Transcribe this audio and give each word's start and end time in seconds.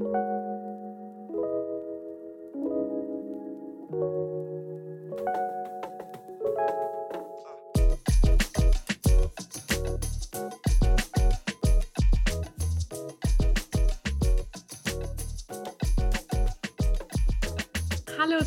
Hallo 0.00 0.08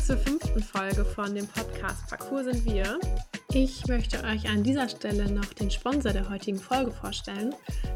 zur 0.04 0.16
fünften 0.16 0.60
Folge 0.60 1.04
von 1.04 1.34
dem 1.36 1.46
Podcast 1.46 2.08
Parcours 2.08 2.46
sind 2.46 2.64
wir. 2.64 2.98
Ich 3.50 3.86
möchte 3.86 4.24
euch 4.24 4.48
an 4.48 4.64
dieser 4.64 4.88
Stelle 4.88 5.30
noch 5.30 5.54
den 5.54 5.70
Sponsor 5.70 6.12
der 6.12 6.28
heutigen 6.28 6.58
Folge 6.58 6.90
vorstellen. 6.90 7.54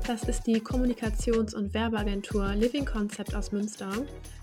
Das 0.09 0.25
ist 0.25 0.47
die 0.47 0.61
Kommunikations- 0.61 1.55
und 1.55 1.75
Werbeagentur 1.75 2.55
Living 2.55 2.87
Concept 2.87 3.35
aus 3.35 3.53
Münster. 3.53 3.91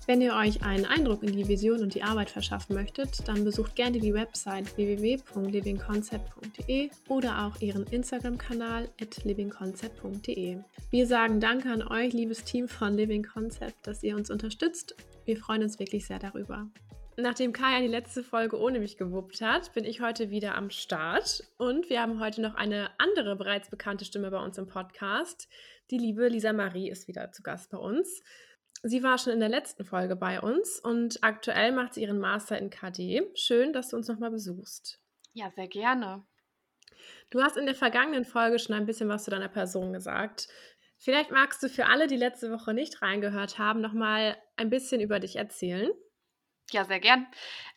Wenn 0.06 0.22
ihr 0.22 0.36
euch 0.36 0.62
einen 0.62 0.86
Eindruck 0.86 1.24
in 1.24 1.36
die 1.36 1.48
Vision 1.48 1.82
und 1.82 1.96
die 1.96 2.04
Arbeit 2.04 2.30
verschaffen 2.30 2.76
möchtet, 2.76 3.28
dann 3.28 3.44
besucht 3.44 3.76
gerne 3.76 3.98
die 3.98 4.14
Website 4.14 4.78
www.livingconcept.de 4.78 6.92
oder 7.08 7.48
auch 7.48 7.60
ihren 7.62 7.88
Instagram-Kanal 7.88 8.90
at 9.02 9.24
livingconcept.de. 9.24 10.60
Wir 10.92 11.08
sagen 11.08 11.40
Danke 11.40 11.72
an 11.72 11.82
euch, 11.82 12.14
liebes 12.14 12.44
Team 12.44 12.68
von 12.68 12.94
Living 12.94 13.24
Concept, 13.24 13.88
dass 13.88 14.04
ihr 14.04 14.16
uns 14.16 14.30
unterstützt. 14.30 14.94
Wir 15.26 15.38
freuen 15.38 15.64
uns 15.64 15.80
wirklich 15.80 16.06
sehr 16.06 16.20
darüber. 16.20 16.68
Nachdem 17.18 17.54
Kaya 17.54 17.80
die 17.80 17.88
letzte 17.88 18.24
Folge 18.24 18.60
ohne 18.60 18.80
mich 18.80 18.98
gewuppt 18.98 19.40
hat, 19.40 19.72
bin 19.74 19.86
ich 19.86 20.02
heute 20.02 20.32
wieder 20.32 20.56
am 20.56 20.70
Start 20.70 21.44
und 21.58 21.90
wir 21.90 22.02
haben 22.02 22.20
heute 22.20 22.42
noch 22.42 22.56
eine 22.56 22.90
andere 23.00 23.38
bereits 23.38 23.70
bekannte 23.70 24.04
Stimme 24.04 24.32
bei 24.32 24.44
uns 24.44 24.58
im 24.58 24.68
Podcast. 24.68 25.48
Die 25.92 25.98
liebe 25.98 26.28
Lisa 26.28 26.52
Marie 26.52 26.90
ist 26.90 27.08
wieder 27.08 27.32
zu 27.32 27.42
Gast 27.42 27.72
bei 27.72 27.78
uns. 27.78 28.22
Sie 28.84 29.02
war 29.02 29.18
schon 29.18 29.32
in 29.32 29.40
der 29.40 29.48
letzten 29.48 29.86
Folge 29.86 30.18
bei 30.18 30.42
uns 30.42 30.78
und 30.82 31.24
aktuell 31.24 31.72
macht 31.72 31.94
sie 31.94 32.02
ihren 32.02 32.20
Master 32.20 32.58
in 32.58 32.70
KD. 32.70 33.32
Schön, 33.36 33.72
dass 33.72 33.90
du 33.90 33.96
uns 33.96 34.10
nochmal 34.10 34.32
besuchst. 34.32 35.00
Ja, 35.32 35.50
sehr 35.52 35.70
gerne. 35.70 36.26
Du 37.30 37.42
hast 37.42 37.56
in 37.56 37.66
der 37.66 37.76
vergangenen 37.76 38.26
Folge 38.26 38.60
schon 38.60 38.76
ein 38.76 38.86
bisschen 38.86 39.08
was 39.08 39.24
zu 39.24 39.32
deiner 39.32 39.48
Person 39.48 39.94
gesagt. 39.94 40.50
Vielleicht 40.98 41.32
magst 41.32 41.64
du 41.64 41.70
für 41.70 41.86
alle, 41.86 42.08
die 42.08 42.18
letzte 42.18 42.52
Woche 42.52 42.74
nicht 42.74 43.02
reingehört 43.02 43.58
haben, 43.58 43.80
nochmal 43.80 44.36
ein 44.58 44.70
bisschen 44.70 45.00
über 45.00 45.22
dich 45.22 45.38
erzählen. 45.38 45.92
Ja, 46.72 46.86
sehr 46.86 47.00
gern. 47.00 47.28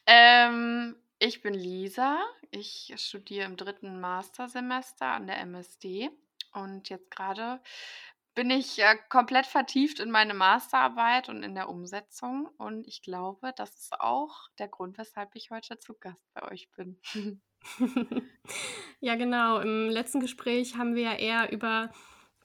Ähm, 0.07 0.97
ich 1.19 1.43
bin 1.43 1.55
Lisa. 1.55 2.19
Ich 2.51 2.95
studiere 2.97 3.45
im 3.47 3.57
dritten 3.57 4.01
Mastersemester 4.01 5.07
an 5.07 5.27
der 5.27 5.41
MSD 5.41 6.11
und 6.53 6.89
jetzt 6.89 7.11
gerade 7.11 7.61
bin 8.35 8.51
ich 8.51 8.79
äh, 8.79 8.97
komplett 9.09 9.47
vertieft 9.47 9.99
in 9.99 10.11
meine 10.11 10.33
Masterarbeit 10.33 11.29
und 11.29 11.43
in 11.43 11.57
der 11.57 11.69
Umsetzung 11.69 12.47
und 12.57 12.87
ich 12.87 13.03
glaube, 13.03 13.53
das 13.57 13.75
ist 13.75 14.01
auch 14.01 14.49
der 14.59 14.69
Grund, 14.69 14.97
weshalb 14.97 15.35
ich 15.35 15.51
heute 15.51 15.79
zu 15.79 15.95
Gast 15.95 16.25
bei 16.35 16.51
euch 16.51 16.71
bin. 16.71 17.01
ja, 19.01 19.17
genau. 19.17 19.59
Im 19.59 19.91
letzten 19.91 20.21
Gespräch 20.21 20.77
haben 20.77 20.95
wir 20.95 21.03
ja 21.03 21.15
eher 21.15 21.53
über 21.53 21.91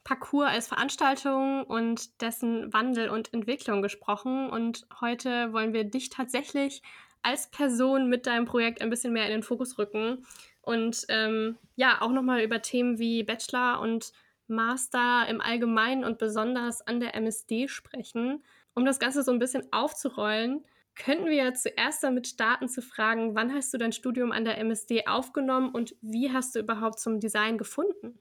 Parcours 0.04 0.50
als 0.50 0.68
Veranstaltung 0.68 1.64
und 1.64 2.22
dessen 2.22 2.72
Wandel 2.74 3.10
und 3.10 3.34
Entwicklung 3.34 3.82
gesprochen. 3.82 4.50
Und 4.50 4.86
heute 5.00 5.54
wollen 5.54 5.74
wir 5.74 5.84
dich 5.86 6.10
tatsächlich 6.10 6.82
als 7.22 7.50
Person 7.50 8.10
mit 8.10 8.28
deinem 8.28 8.46
Projekt 8.46 8.82
ein 8.82 8.90
bisschen 8.90 9.14
mehr 9.14 9.26
in 9.26 9.32
den 9.32 9.44
Fokus 9.44 9.78
rücken 9.78 10.26
und 10.62 11.06
ähm, 11.10 11.58
ja, 11.76 12.02
auch 12.02 12.12
nochmal 12.12 12.42
über 12.42 12.62
Themen 12.62 12.98
wie 12.98 13.24
Bachelor 13.24 13.80
und 13.82 14.12
Master 14.48 15.26
im 15.30 15.42
Allgemeinen 15.42 16.04
und 16.04 16.18
besonders 16.18 16.82
an 16.82 17.00
der 17.00 17.16
MSD 17.16 17.68
sprechen. 17.68 18.44
Um 18.74 18.86
das 18.86 19.00
Ganze 19.00 19.24
so 19.24 19.32
ein 19.32 19.40
bisschen 19.40 19.68
aufzurollen, 19.72 20.66
könnten 20.96 21.28
wir 21.28 21.54
zuerst 21.54 22.04
damit 22.04 22.28
starten 22.28 22.70
zu 22.70 22.82
fragen, 22.82 23.36
wann 23.36 23.54
hast 23.54 23.74
du 23.74 23.78
dein 23.78 23.92
Studium 23.92 24.32
an 24.32 24.46
der 24.46 24.58
MSD 24.58 25.08
aufgenommen 25.08 25.72
und 25.72 25.96
wie 26.02 26.32
hast 26.32 26.56
du 26.56 26.60
überhaupt 26.60 27.00
zum 27.00 27.20
Design 27.20 27.58
gefunden? 27.58 28.20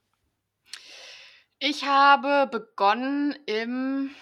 Ich 1.65 1.85
habe 1.85 2.49
begonnen 2.51 3.39
im 3.47 4.13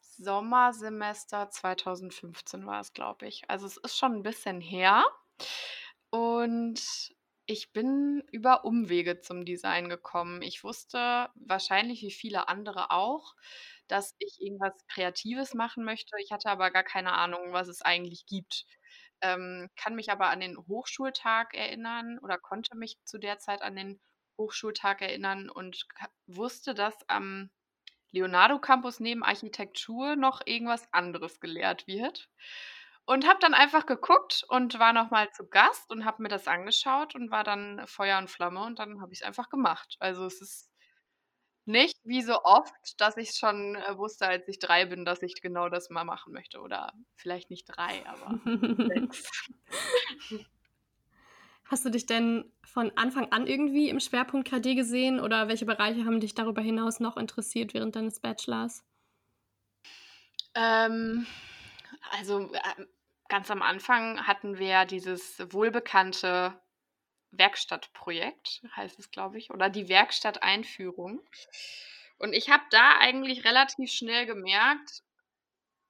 Sommersemester 0.00 1.48
2015 1.48 2.66
war 2.66 2.80
es, 2.80 2.92
glaube 2.92 3.28
ich. 3.28 3.48
Also 3.48 3.66
es 3.66 3.76
ist 3.76 3.96
schon 3.96 4.14
ein 4.14 4.24
bisschen 4.24 4.60
her. 4.60 5.04
Und 6.10 7.14
ich 7.46 7.72
bin 7.72 8.24
über 8.32 8.64
Umwege 8.64 9.20
zum 9.20 9.44
Design 9.44 9.88
gekommen. 9.88 10.42
Ich 10.42 10.64
wusste 10.64 11.30
wahrscheinlich 11.36 12.02
wie 12.02 12.10
viele 12.10 12.48
andere 12.48 12.90
auch, 12.90 13.36
dass 13.86 14.16
ich 14.18 14.40
irgendwas 14.40 14.74
Kreatives 14.88 15.54
machen 15.54 15.84
möchte. 15.84 16.16
Ich 16.20 16.32
hatte 16.32 16.50
aber 16.50 16.72
gar 16.72 16.82
keine 16.82 17.12
Ahnung, 17.12 17.52
was 17.52 17.68
es 17.68 17.80
eigentlich 17.80 18.26
gibt. 18.26 18.66
Ähm, 19.20 19.70
kann 19.76 19.94
mich 19.94 20.10
aber 20.10 20.30
an 20.30 20.40
den 20.40 20.58
Hochschultag 20.66 21.54
erinnern 21.54 22.18
oder 22.18 22.38
konnte 22.38 22.76
mich 22.76 22.98
zu 23.04 23.18
der 23.18 23.38
Zeit 23.38 23.62
an 23.62 23.76
den 23.76 24.00
Hochschultag 24.38 25.02
erinnern 25.02 25.48
und 25.50 25.86
wusste, 26.26 26.74
dass 26.74 26.96
am 27.08 27.50
Leonardo 28.12 28.58
Campus 28.58 29.00
neben 29.00 29.22
Architektur 29.22 30.16
noch 30.16 30.40
irgendwas 30.44 30.92
anderes 30.92 31.40
gelehrt 31.40 31.86
wird. 31.86 32.28
Und 33.04 33.28
habe 33.28 33.38
dann 33.40 33.54
einfach 33.54 33.86
geguckt 33.86 34.44
und 34.48 34.80
war 34.80 34.92
nochmal 34.92 35.30
zu 35.30 35.48
Gast 35.48 35.90
und 35.92 36.04
habe 36.04 36.22
mir 36.22 36.28
das 36.28 36.48
angeschaut 36.48 37.14
und 37.14 37.30
war 37.30 37.44
dann 37.44 37.86
Feuer 37.86 38.18
und 38.18 38.28
Flamme 38.28 38.64
und 38.64 38.80
dann 38.80 39.00
habe 39.00 39.12
ich 39.12 39.20
es 39.20 39.26
einfach 39.26 39.48
gemacht. 39.48 39.96
Also 40.00 40.24
es 40.26 40.40
ist 40.40 40.68
nicht 41.66 41.98
wie 42.04 42.22
so 42.22 42.42
oft, 42.42 43.00
dass 43.00 43.16
ich 43.16 43.30
schon 43.32 43.76
äh, 43.76 43.96
wusste, 43.96 44.26
als 44.26 44.48
ich 44.48 44.58
drei 44.58 44.86
bin, 44.86 45.04
dass 45.04 45.22
ich 45.22 45.40
genau 45.42 45.68
das 45.68 45.90
mal 45.90 46.04
machen 46.04 46.32
möchte. 46.32 46.60
Oder 46.60 46.92
vielleicht 47.14 47.50
nicht 47.50 47.66
drei, 47.66 48.04
aber 48.06 48.40
sechs. 48.88 49.30
Hast 51.68 51.84
du 51.84 51.90
dich 51.90 52.06
denn 52.06 52.52
von 52.64 52.92
Anfang 52.96 53.32
an 53.32 53.46
irgendwie 53.46 53.88
im 53.88 53.98
Schwerpunkt 53.98 54.48
KD 54.48 54.76
gesehen 54.76 55.18
oder 55.18 55.48
welche 55.48 55.66
Bereiche 55.66 56.04
haben 56.04 56.20
dich 56.20 56.34
darüber 56.34 56.62
hinaus 56.62 57.00
noch 57.00 57.16
interessiert 57.16 57.74
während 57.74 57.96
deines 57.96 58.20
Bachelors? 58.20 58.84
Ähm, 60.54 61.26
also 62.12 62.52
äh, 62.52 62.86
ganz 63.28 63.50
am 63.50 63.62
Anfang 63.62 64.26
hatten 64.26 64.58
wir 64.58 64.84
dieses 64.84 65.38
wohlbekannte 65.52 66.60
Werkstattprojekt, 67.32 68.62
heißt 68.76 68.98
es, 69.00 69.10
glaube 69.10 69.38
ich, 69.38 69.50
oder 69.50 69.68
die 69.68 69.88
Werkstatteinführung. 69.88 71.20
Und 72.18 72.32
ich 72.32 72.48
habe 72.48 72.62
da 72.70 72.98
eigentlich 73.00 73.44
relativ 73.44 73.90
schnell 73.90 74.24
gemerkt, 74.24 75.02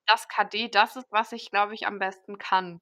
dass 0.06 0.28
KD 0.28 0.68
das 0.68 0.96
ist, 0.96 1.06
was 1.10 1.32
ich, 1.32 1.50
glaube 1.50 1.74
ich, 1.74 1.86
am 1.86 1.98
besten 1.98 2.38
kann. 2.38 2.80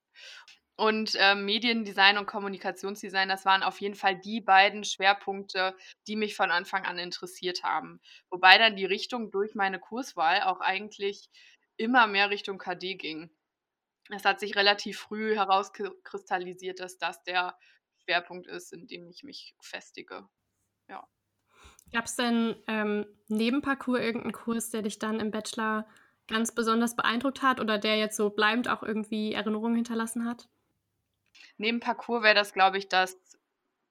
Und 0.76 1.14
äh, 1.14 1.36
Mediendesign 1.36 2.18
und 2.18 2.26
Kommunikationsdesign, 2.26 3.28
das 3.28 3.44
waren 3.44 3.62
auf 3.62 3.80
jeden 3.80 3.94
Fall 3.94 4.18
die 4.18 4.40
beiden 4.40 4.82
Schwerpunkte, 4.82 5.76
die 6.08 6.16
mich 6.16 6.34
von 6.34 6.50
Anfang 6.50 6.84
an 6.84 6.98
interessiert 6.98 7.62
haben. 7.62 8.00
Wobei 8.28 8.58
dann 8.58 8.74
die 8.74 8.84
Richtung 8.84 9.30
durch 9.30 9.54
meine 9.54 9.78
Kurswahl 9.78 10.42
auch 10.42 10.60
eigentlich 10.60 11.30
immer 11.76 12.08
mehr 12.08 12.30
Richtung 12.30 12.58
KD 12.58 12.96
ging. 12.96 13.30
Es 14.10 14.24
hat 14.24 14.40
sich 14.40 14.56
relativ 14.56 14.98
früh 14.98 15.34
herauskristallisiert, 15.36 16.80
dass 16.80 16.98
das 16.98 17.22
der 17.22 17.56
Schwerpunkt 18.02 18.48
ist, 18.48 18.72
in 18.72 18.86
dem 18.86 19.08
ich 19.08 19.22
mich 19.22 19.54
festige. 19.60 20.28
Ja. 20.88 21.06
Gab 21.92 22.06
es 22.06 22.16
denn 22.16 22.56
ähm, 22.66 23.06
neben 23.28 23.62
Parcours 23.62 24.00
irgendeinen 24.00 24.32
Kurs, 24.32 24.70
der 24.70 24.82
dich 24.82 24.98
dann 24.98 25.20
im 25.20 25.30
Bachelor 25.30 25.86
ganz 26.26 26.52
besonders 26.52 26.96
beeindruckt 26.96 27.42
hat 27.42 27.60
oder 27.60 27.78
der 27.78 27.96
jetzt 27.96 28.16
so 28.16 28.30
bleibend 28.30 28.68
auch 28.68 28.82
irgendwie 28.82 29.32
Erinnerungen 29.32 29.76
hinterlassen 29.76 30.24
hat? 30.26 30.48
Neben 31.56 31.80
Parcours 31.80 32.22
wäre 32.22 32.34
das, 32.34 32.52
glaube 32.52 32.78
ich, 32.78 32.88
das 32.88 33.16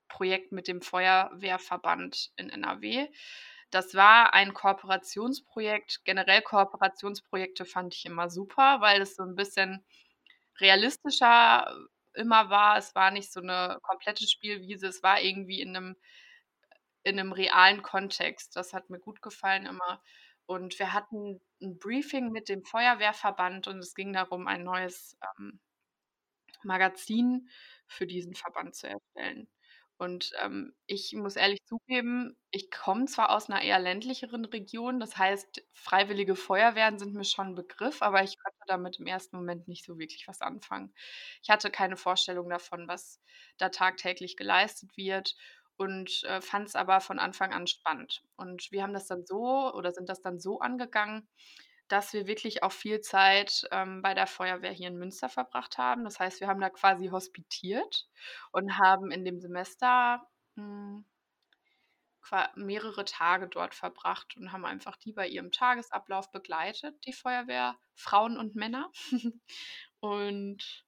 Projekt 0.07 0.51
mit 0.51 0.67
dem 0.67 0.81
Feuerwehrverband 0.81 2.31
in 2.35 2.49
NRW. 2.49 3.07
Das 3.71 3.95
war 3.95 4.33
ein 4.33 4.53
Kooperationsprojekt. 4.53 6.05
Generell 6.05 6.43
Kooperationsprojekte 6.43 7.65
fand 7.65 7.95
ich 7.95 8.05
immer 8.05 8.29
super, 8.29 8.81
weil 8.81 9.01
es 9.01 9.15
so 9.15 9.23
ein 9.23 9.35
bisschen 9.35 9.83
realistischer 10.59 11.75
immer 12.13 12.49
war. 12.49 12.77
Es 12.77 12.93
war 12.95 13.11
nicht 13.11 13.31
so 13.31 13.41
eine 13.41 13.79
komplette 13.81 14.27
Spielwiese, 14.27 14.87
es 14.87 15.01
war 15.01 15.21
irgendwie 15.21 15.61
in 15.61 15.75
einem, 15.75 15.95
in 17.03 17.19
einem 17.19 17.31
realen 17.31 17.81
Kontext. 17.81 18.55
Das 18.55 18.73
hat 18.73 18.89
mir 18.89 18.99
gut 18.99 19.21
gefallen 19.21 19.65
immer. 19.65 20.01
Und 20.45 20.77
wir 20.77 20.93
hatten 20.93 21.41
ein 21.61 21.79
Briefing 21.79 22.31
mit 22.31 22.49
dem 22.49 22.63
Feuerwehrverband 22.63 23.67
und 23.67 23.79
es 23.79 23.95
ging 23.95 24.13
darum, 24.13 24.47
ein 24.47 24.63
neues 24.63 25.17
ähm, 25.39 25.59
Magazin 26.65 27.49
für 27.87 28.07
diesen 28.07 28.35
Verband 28.35 28.75
zu 28.75 28.87
erstellen. 28.87 29.47
Und 29.97 30.31
ähm, 30.43 30.73
ich 30.87 31.13
muss 31.13 31.35
ehrlich 31.35 31.63
zugeben, 31.65 32.35
ich 32.51 32.71
komme 32.71 33.05
zwar 33.05 33.29
aus 33.29 33.49
einer 33.49 33.61
eher 33.61 33.79
ländlicheren 33.79 34.43
Region, 34.45 34.99
das 34.99 35.17
heißt, 35.17 35.63
freiwillige 35.71 36.35
Feuerwehren 36.35 36.97
sind 36.97 37.13
mir 37.13 37.23
schon 37.23 37.49
ein 37.49 37.55
Begriff, 37.55 38.01
aber 38.01 38.23
ich 38.23 38.37
konnte 38.39 38.57
damit 38.67 38.99
im 38.99 39.05
ersten 39.05 39.37
Moment 39.37 39.67
nicht 39.67 39.85
so 39.85 39.99
wirklich 39.99 40.27
was 40.27 40.41
anfangen. 40.41 40.93
Ich 41.41 41.49
hatte 41.49 41.69
keine 41.69 41.95
Vorstellung 41.95 42.49
davon, 42.49 42.87
was 42.87 43.21
da 43.57 43.69
tagtäglich 43.69 44.35
geleistet 44.35 44.97
wird 44.97 45.35
und 45.77 46.23
äh, 46.25 46.41
fand 46.41 46.67
es 46.67 46.75
aber 46.75 46.99
von 46.99 47.19
Anfang 47.19 47.53
an 47.53 47.67
spannend. 47.67 48.23
Und 48.35 48.71
wir 48.71 48.83
haben 48.83 48.93
das 48.93 49.07
dann 49.07 49.25
so 49.25 49.73
oder 49.73 49.91
sind 49.93 50.09
das 50.09 50.21
dann 50.21 50.39
so 50.39 50.59
angegangen, 50.59 51.27
dass 51.93 52.11
wir 52.13 52.27
wirklich 52.27 52.63
auch 52.63 52.71
viel 52.71 53.01
Zeit, 53.01 53.67
ähm, 53.71 54.01
bei 54.01 54.13
der 54.15 54.27
Feuerwehr 54.27 54.71
hier 54.71 54.87
in 54.87 54.97
Münster 54.97 55.29
verbracht 55.29 55.77
haben. 55.77 56.03
Das 56.03 56.19
heißt, 56.19 56.41
wir 56.41 56.47
haben 56.47 56.59
da 56.61 56.69
quasi 56.71 57.09
hospitiert 57.09 58.07
und 58.51 58.79
haben 58.79 59.11
in 59.11 59.23
dem 59.23 59.39
Semester, 59.39 60.27
hm 60.55 61.05
qua 62.23 62.49
mehrere 62.55 63.05
Tage 63.05 63.47
dort 63.47 63.75
verbracht 63.75 64.37
und 64.37 64.51
haben 64.51 64.65
einfach 64.65 64.95
die 64.97 65.11
bei 65.11 65.27
ihrem 65.27 65.51
Tagesablauf 65.51 66.31
begleitet, 66.31 66.95
die 67.05 67.13
Feuerwehrfrauen 67.13 68.37
und 68.37 68.55
Männer. 68.55 68.89
Und 69.99 70.85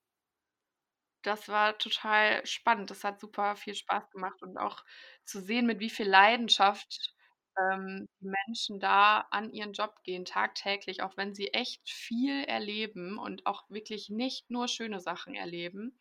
das 1.22 1.48
war 1.48 1.78
total 1.78 2.46
spannend. 2.46 2.92
Das 2.92 3.04
hat 3.04 3.19
super 3.19 3.56
viel 3.56 3.75
Spaß 3.75 4.10
gemacht 4.12 4.42
und 4.42 4.57
auch 4.57 4.84
zu 5.24 5.42
sehen, 5.42 5.66
mit 5.66 5.80
wie 5.80 5.90
viel 5.90 6.07
Leidenschaft, 6.07 7.16
ähm, 7.60 8.07
die 8.22 8.28
Menschen 8.48 8.80
da 8.80 9.22
an 9.31 9.52
ihren 9.54 9.74
Job 9.74 10.04
gehen, 10.04 10.25
tagtäglich, 10.25 11.04
auch 11.04 11.18
wenn 11.18 11.34
sie 11.36 11.50
echt 11.54 11.90
viel 11.90 12.44
erleben 12.46 13.18
und 13.19 13.46
auch 13.48 13.69
wirklich 13.69 14.10
nicht 14.10 14.50
nur 14.52 14.68
schöne 14.69 15.00
Sachen 15.02 15.36
erleben, 15.36 16.00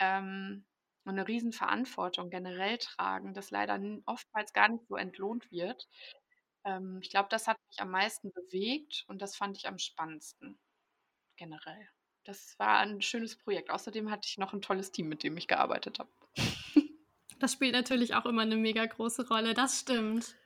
ähm, 0.00 0.66
und 1.06 1.14
'ne 1.16 1.26
Riesenverantwortung 1.28 2.30
generell 2.30 2.78
tragen, 2.78 3.34
das 3.34 3.50
leider 3.50 3.80
oftmals 4.06 4.52
gar 4.54 4.68
nicht 4.70 4.86
so 4.88 4.96
entlohnt 4.96 5.50
wird. 5.52 5.88
Ähm, 6.66 7.00
ich 7.02 7.10
glaube, 7.10 7.28
das 7.30 7.46
hat 7.48 7.58
mich 7.70 7.80
am 7.82 7.90
meisten 7.92 8.32
bewegt 8.32 9.04
und 9.08 9.22
das 9.22 9.36
fand 9.36 9.56
ich 9.58 9.68
am 9.68 9.78
spannendsten 9.78 10.58
generell. 11.38 11.88
Das 12.24 12.58
war 12.58 12.78
ein 12.80 13.02
schönes 13.02 13.36
Projekt. 13.38 13.70
Außerdem 13.70 14.10
hatte 14.12 14.28
ich 14.28 14.38
noch 14.38 14.52
'n 14.54 14.62
tolles 14.62 14.92
Team, 14.92 15.08
mit 15.10 15.22
dem 15.24 15.36
ich 15.38 15.48
gearbeitet 15.48 15.98
habe. 16.00 16.10
Das 17.40 17.52
spielt 17.52 17.72
natürlich 17.74 18.14
auch 18.14 18.26
immer 18.26 18.44
'ne 18.44 18.56
mega 18.56 18.84
große 18.86 19.28
Rolle, 19.28 19.54
das 19.54 19.80
stimmt. 19.80 20.36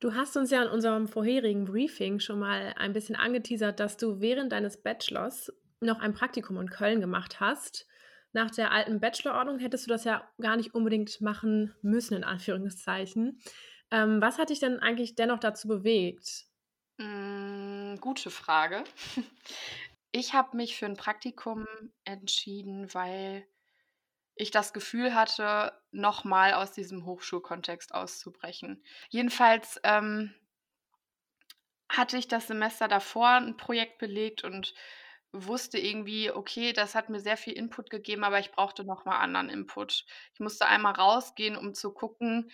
Du 0.00 0.14
hast 0.14 0.36
uns 0.36 0.50
ja 0.50 0.62
in 0.62 0.68
unserem 0.68 1.08
vorherigen 1.08 1.64
Briefing 1.64 2.20
schon 2.20 2.38
mal 2.38 2.74
ein 2.76 2.92
bisschen 2.92 3.16
angeteasert, 3.16 3.80
dass 3.80 3.96
du 3.96 4.20
während 4.20 4.52
deines 4.52 4.82
Bachelors 4.82 5.52
noch 5.80 6.00
ein 6.00 6.14
Praktikum 6.14 6.58
in 6.60 6.68
Köln 6.70 7.00
gemacht 7.00 7.40
hast. 7.40 7.86
Nach 8.32 8.50
der 8.50 8.72
alten 8.72 9.00
Bachelorordnung 9.00 9.58
hättest 9.60 9.86
du 9.86 9.90
das 9.90 10.04
ja 10.04 10.28
gar 10.40 10.56
nicht 10.56 10.74
unbedingt 10.74 11.20
machen 11.20 11.74
müssen, 11.82 12.14
in 12.14 12.24
Anführungszeichen. 12.24 13.40
Ähm, 13.90 14.20
was 14.20 14.38
hat 14.38 14.50
dich 14.50 14.60
denn 14.60 14.80
eigentlich 14.80 15.14
dennoch 15.14 15.38
dazu 15.38 15.68
bewegt? 15.68 16.46
Hm, 17.00 17.98
gute 18.00 18.30
Frage. 18.30 18.84
Ich 20.16 20.32
habe 20.32 20.56
mich 20.56 20.76
für 20.76 20.86
'n 20.86 20.96
Praktikum 20.96 21.66
entschieden, 22.04 22.94
weil 22.94 23.48
ich 24.36 24.50
das 24.50 24.72
Gefühl 24.72 25.14
hatte, 25.14 25.72
noch 25.92 26.24
mal 26.24 26.54
aus 26.54 26.72
diesem 26.72 27.04
Hochschulkontext 27.06 27.94
auszubrechen. 27.94 28.84
Jedenfalls, 29.10 29.80
ähm 29.84 30.34
hatte 31.88 32.16
ich 32.16 32.28
das 32.28 32.46
Semester 32.46 32.88
davor 32.88 33.36
'n 33.36 33.56
Projekt 33.56 33.98
belegt 33.98 34.42
und 34.44 34.74
wusste 35.32 35.78
irgendwie: 35.78 36.30
„Okay, 36.30 36.72
das 36.72 36.94
hat 36.94 37.10
mir 37.10 37.20
sehr 37.20 37.36
viel 37.36 37.52
Input 37.54 37.90
gegeben, 37.90 38.24
aber 38.24 38.38
ich 38.38 38.52
brauchte 38.52 38.84
noch 38.84 39.04
mal 39.04 39.18
anderen 39.18 39.48
Input.“ 39.50 40.04
Ich 40.32 40.40
musste 40.40 40.66
einmal 40.66 40.94
rausgehen, 40.94 41.56
um 41.56 41.74
zu 41.74 41.92
gucken 41.92 42.50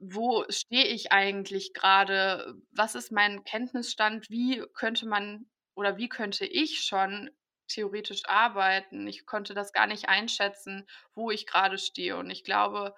wo 0.00 0.44
stehe 0.48 0.84
ich 0.86 1.12
eigentlich 1.12 1.74
grade? 1.74 2.54
Was 2.72 2.94
ist 2.94 3.12
mein 3.12 3.44
Kenntnisstand? 3.44 4.30
Wie 4.30 4.64
könnte 4.74 5.06
man 5.06 5.46
oder 5.74 5.96
wie 5.98 6.08
könnte 6.08 6.46
ich 6.46 6.82
schon 6.84 7.30
theoretisch 7.70 8.22
arbeiten? 8.26 9.06
Ich 9.06 9.26
konnte 9.26 9.54
das 9.54 9.72
gar 9.72 9.86
nicht 9.86 10.08
einschätzen, 10.08 10.86
wo 11.14 11.30
ich 11.30 11.46
grade 11.46 11.78
stehe. 11.78 12.16
Und 12.16 12.30
ich 12.30 12.44
glaube, 12.44 12.94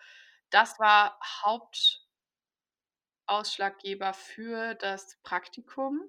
das 0.51 0.79
war 0.79 1.19
Haupt 1.43 2.07
Ausschlaggeber 3.27 4.13
für 4.13 4.75
das 4.75 5.19
Praktikum. 5.23 6.03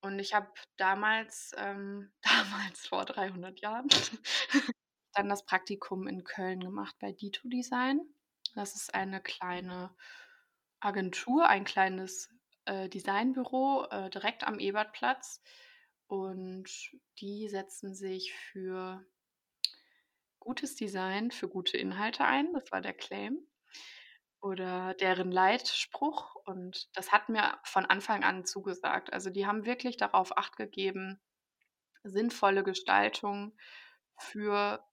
Und 0.00 0.18
ich 0.18 0.34
habe 0.34 0.52
damals 0.76 1.52
ähm, 1.56 2.12
damals 2.22 2.86
vor 2.86 3.04
300 3.04 3.60
Jahren, 3.60 3.88
dann 5.14 5.28
das 5.28 5.44
Praktikum 5.44 6.08
in 6.08 6.24
Köln 6.24 6.60
gemacht 6.60 6.96
bei 7.00 7.12
Dito 7.12 7.48
Design. 7.48 8.00
Das 8.54 8.74
ist 8.74 8.94
eine 8.94 9.20
kleine 9.20 9.94
Agentur, 10.80 11.48
ein 11.48 11.64
kleines, 11.64 12.28
äh, 12.64 12.88
Designbüro, 12.88 13.86
äh, 13.90 14.10
direkt 14.10 14.44
am 14.44 14.58
Ebertplatz. 14.58 15.40
Und 16.12 16.68
die 17.22 17.48
setzen 17.48 17.94
sich 17.94 18.34
für 18.34 19.02
gutes 20.40 20.74
Design 20.74 21.30
für 21.30 21.48
gute 21.48 21.78
Inhalte 21.78 22.24
ein. 22.26 22.52
Das 22.52 22.70
war 22.70 22.82
der 22.82 22.92
Claim 22.92 23.38
oder 24.42 24.94
deren 24.94 25.32
Leitspruch. 25.32 26.34
Und 26.44 26.90
das 26.96 27.12
hat 27.12 27.28
mir 27.30 27.58
von 27.64 27.86
Anfang 27.86 28.24
an 28.24 28.44
zugesagt. 28.44 29.12
Also, 29.12 29.30
die 29.30 29.46
haben 29.46 29.64
wirklich 29.64 29.96
darauf 29.96 30.36
Acht 30.36 30.56
gegeben, 30.56 31.20
sinnvolle 32.04 32.64
Gestaltung 32.64 33.56
für 34.18 34.84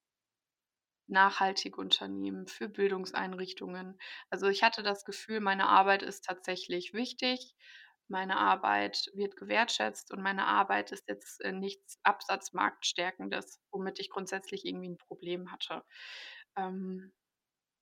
nachhaltige 1.08 1.76
Unternehmen, 1.78 2.46
für 2.46 2.68
Bildungseinrichtungen. 2.68 4.00
Also, 4.30 4.48
ich 4.48 4.62
hatte 4.62 4.82
das 4.82 5.04
Gefühl, 5.04 5.40
meine 5.40 5.68
Arbeit 5.68 6.02
ist 6.02 6.24
tatsächlich 6.24 6.94
wichtig. 6.94 7.54
Meine 8.10 8.38
Arbeit 8.38 9.08
wird 9.14 9.36
gewertschätzt 9.36 10.10
und 10.12 10.20
meine 10.22 10.46
Arbeit 10.46 10.90
ist 10.92 11.08
jetzt, 11.08 11.40
äh, 11.42 11.52
nichts 11.52 12.00
Absatzmarktstärkendes, 12.02 13.60
womit 13.70 14.00
ich 14.00 14.10
grundsätzlich 14.10 14.64
irgendwie 14.66 14.88
'n 14.88 14.98
Problem 14.98 15.52
hatte. 15.52 15.84
Ähm, 16.56 17.12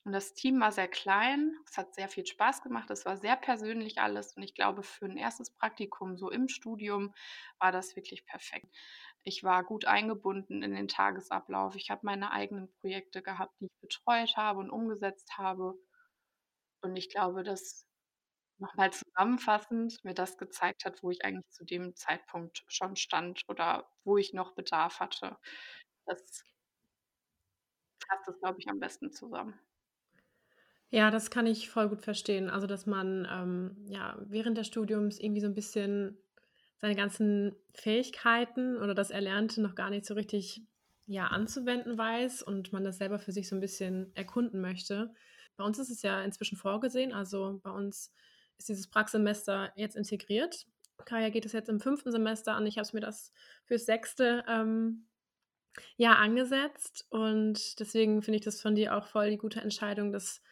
und 0.04 0.12
das 0.14 0.34
Team 0.34 0.60
war 0.60 0.72
sehr 0.72 0.88
klein. 0.88 1.54
Es 1.68 1.78
hat 1.78 1.94
sehr 1.94 2.08
viel 2.08 2.26
Spaß 2.26 2.62
gemacht. 2.62 2.90
Es 2.90 3.06
war 3.06 3.16
sehr 3.18 3.36
persönlich 3.36 4.00
alles 4.00 4.34
und 4.36 4.42
ich 4.44 4.54
glaube, 4.54 4.82
für 4.84 5.06
'n 5.06 5.16
1. 5.18 5.52
Praktikum 5.56 6.16
so 6.18 6.30
im 6.30 6.48
Studium 6.48 7.14
war 7.60 7.72
das 7.72 7.96
wirklich 7.96 8.26
perfekt. 8.26 8.68
Ich 9.24 9.44
war 9.44 9.64
gut 9.64 9.86
eingebunden 9.86 10.62
in 10.64 10.74
den 10.74 10.88
Tagesablauf. 10.88 11.76
Ich 11.76 11.90
habe 11.90 12.02
meine 12.04 12.32
eigenen 12.32 12.72
Projekte 12.80 13.22
gehabt, 13.22 13.54
die 13.60 13.66
ich 13.66 13.80
betreut 13.82 14.36
habe 14.38 14.60
und 14.60 14.70
umgesetzt 14.70 15.38
habe. 15.38 15.74
Und 16.84 16.96
ich 16.96 17.10
glaube, 17.10 17.42
dass 17.42 17.87
noch 18.58 18.74
mal 18.74 18.92
zusammenfassend 18.92 20.02
mir 20.04 20.14
das 20.14 20.38
gezeigt 20.38 20.84
hat, 20.84 21.02
wo 21.02 21.10
ich 21.10 21.24
eigentlich 21.24 21.48
zu 21.50 21.64
dem 21.64 21.94
Zeitpunkt 21.96 22.64
schon 22.68 22.96
stand 22.96 23.42
oder 23.48 23.90
wo 24.04 24.16
ich 24.18 24.32
noch 24.32 24.54
Bedarf 24.54 25.00
hatte. 25.00 25.38
Das 26.06 26.44
fasst 28.06 28.28
es, 28.28 28.38
glaube 28.40 28.58
ich, 28.60 28.68
am 28.68 28.80
besten 28.80 29.10
zusammen. 29.12 29.58
Ja, 30.92 31.10
das 31.10 31.30
kann 31.30 31.46
ich 31.46 31.68
voll 31.68 31.88
gut 31.88 32.00
verstehen. 32.02 32.48
Also, 32.48 32.66
dass 32.66 32.86
man, 32.86 33.26
ähm, 33.30 33.76
ja, 33.86 34.16
während 34.26 34.56
des 34.56 34.66
Studiums 34.66 35.18
irgendwie 35.20 35.40
so 35.42 35.46
'n 35.46 35.54
bisschen 35.54 36.16
seine 36.80 36.94
ganzen 36.96 37.54
Fähigkeiten 37.74 38.76
oder 38.78 38.94
das 38.94 39.10
Erlernte 39.10 39.60
noch 39.60 39.74
gar 39.74 39.90
nicht 39.90 40.06
so 40.06 40.14
richtig, 40.14 40.62
ja, 41.06 41.26
anzuwenden 41.26 41.98
weiß 41.98 42.42
und 42.42 42.72
man 42.72 42.84
das 42.84 42.98
selber 42.98 43.18
für 43.18 43.32
sich 43.32 43.48
so 43.48 43.56
'n 43.56 43.60
bisschen 43.60 44.12
erkunden 44.14 44.60
möchte. 44.62 45.12
Bei 45.56 45.64
uns 45.64 45.78
ist 45.78 45.90
es 45.90 46.00
ja 46.02 46.22
inzwischen 46.22 46.56
vorgesehen. 46.56 47.12
Also, 47.12 47.60
bei 47.62 47.70
uns 47.70 48.12
ist 48.58 48.68
dieses 48.68 48.88
Praxsemester 48.88 49.72
jetzt 49.76 49.96
integriert. 49.96 50.66
Kaja 51.04 51.30
geht 51.30 51.46
es 51.46 51.52
jetzt 51.52 51.68
im 51.68 51.80
5. 51.80 52.02
Semester 52.06 52.54
an. 52.54 52.66
Ich 52.66 52.76
habe 52.76 52.82
es 52.82 52.92
mir 52.92 53.00
das 53.00 53.32
fürs 53.64 53.86
6., 53.86 54.16
ähm, 54.48 55.06
ja, 55.96 56.14
angesetzt 56.14 57.06
und 57.10 57.78
deswegen 57.78 58.22
finde 58.22 58.38
ich 58.38 58.44
das 58.44 58.60
von 58.60 58.74
dir 58.74 58.96
auch 58.96 59.06
voll 59.06 59.30
die 59.30 59.38
gute 59.38 59.60
Entscheidung, 59.60 60.10
das 60.10 60.42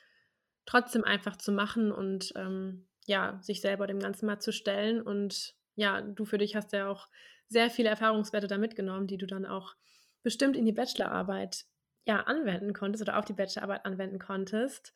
trotzdem 0.67 1.03
einfach 1.03 1.37
zu 1.37 1.51
machen 1.51 1.91
und, 1.91 2.33
ähm, 2.37 2.87
ja, 3.07 3.39
sich 3.43 3.61
selber 3.61 3.87
dem 3.87 4.01
Ganzen 4.01 4.27
mal 4.27 4.41
zu 4.41 4.53
stellen. 4.53 5.01
Und 5.01 5.55
ja, 5.77 6.01
du 6.01 6.25
für 6.25 6.39
dich 6.39 6.57
hast 6.57 6.73
ja 6.73 6.89
auch 6.89 7.09
sehr 7.49 7.71
viele 7.71 7.89
Erfahrungswerte 7.89 8.49
da 8.49 8.59
mitgenommen, 8.59 9.07
die 9.07 9.19
du 9.19 9.27
dann 9.27 9.47
auch 9.47 9.77
bestimmt 10.23 10.57
in 10.57 10.65
die 10.65 10.73
Bachelorarbeit, 10.73 11.67
ja, 12.05 12.21
anwenden 12.23 12.73
konntest 12.73 13.03
oder 13.03 13.19
auf 13.19 13.25
die 13.25 13.33
Bachelorarbeit 13.33 13.85
anwenden 13.87 14.19
konntest. 14.19 14.93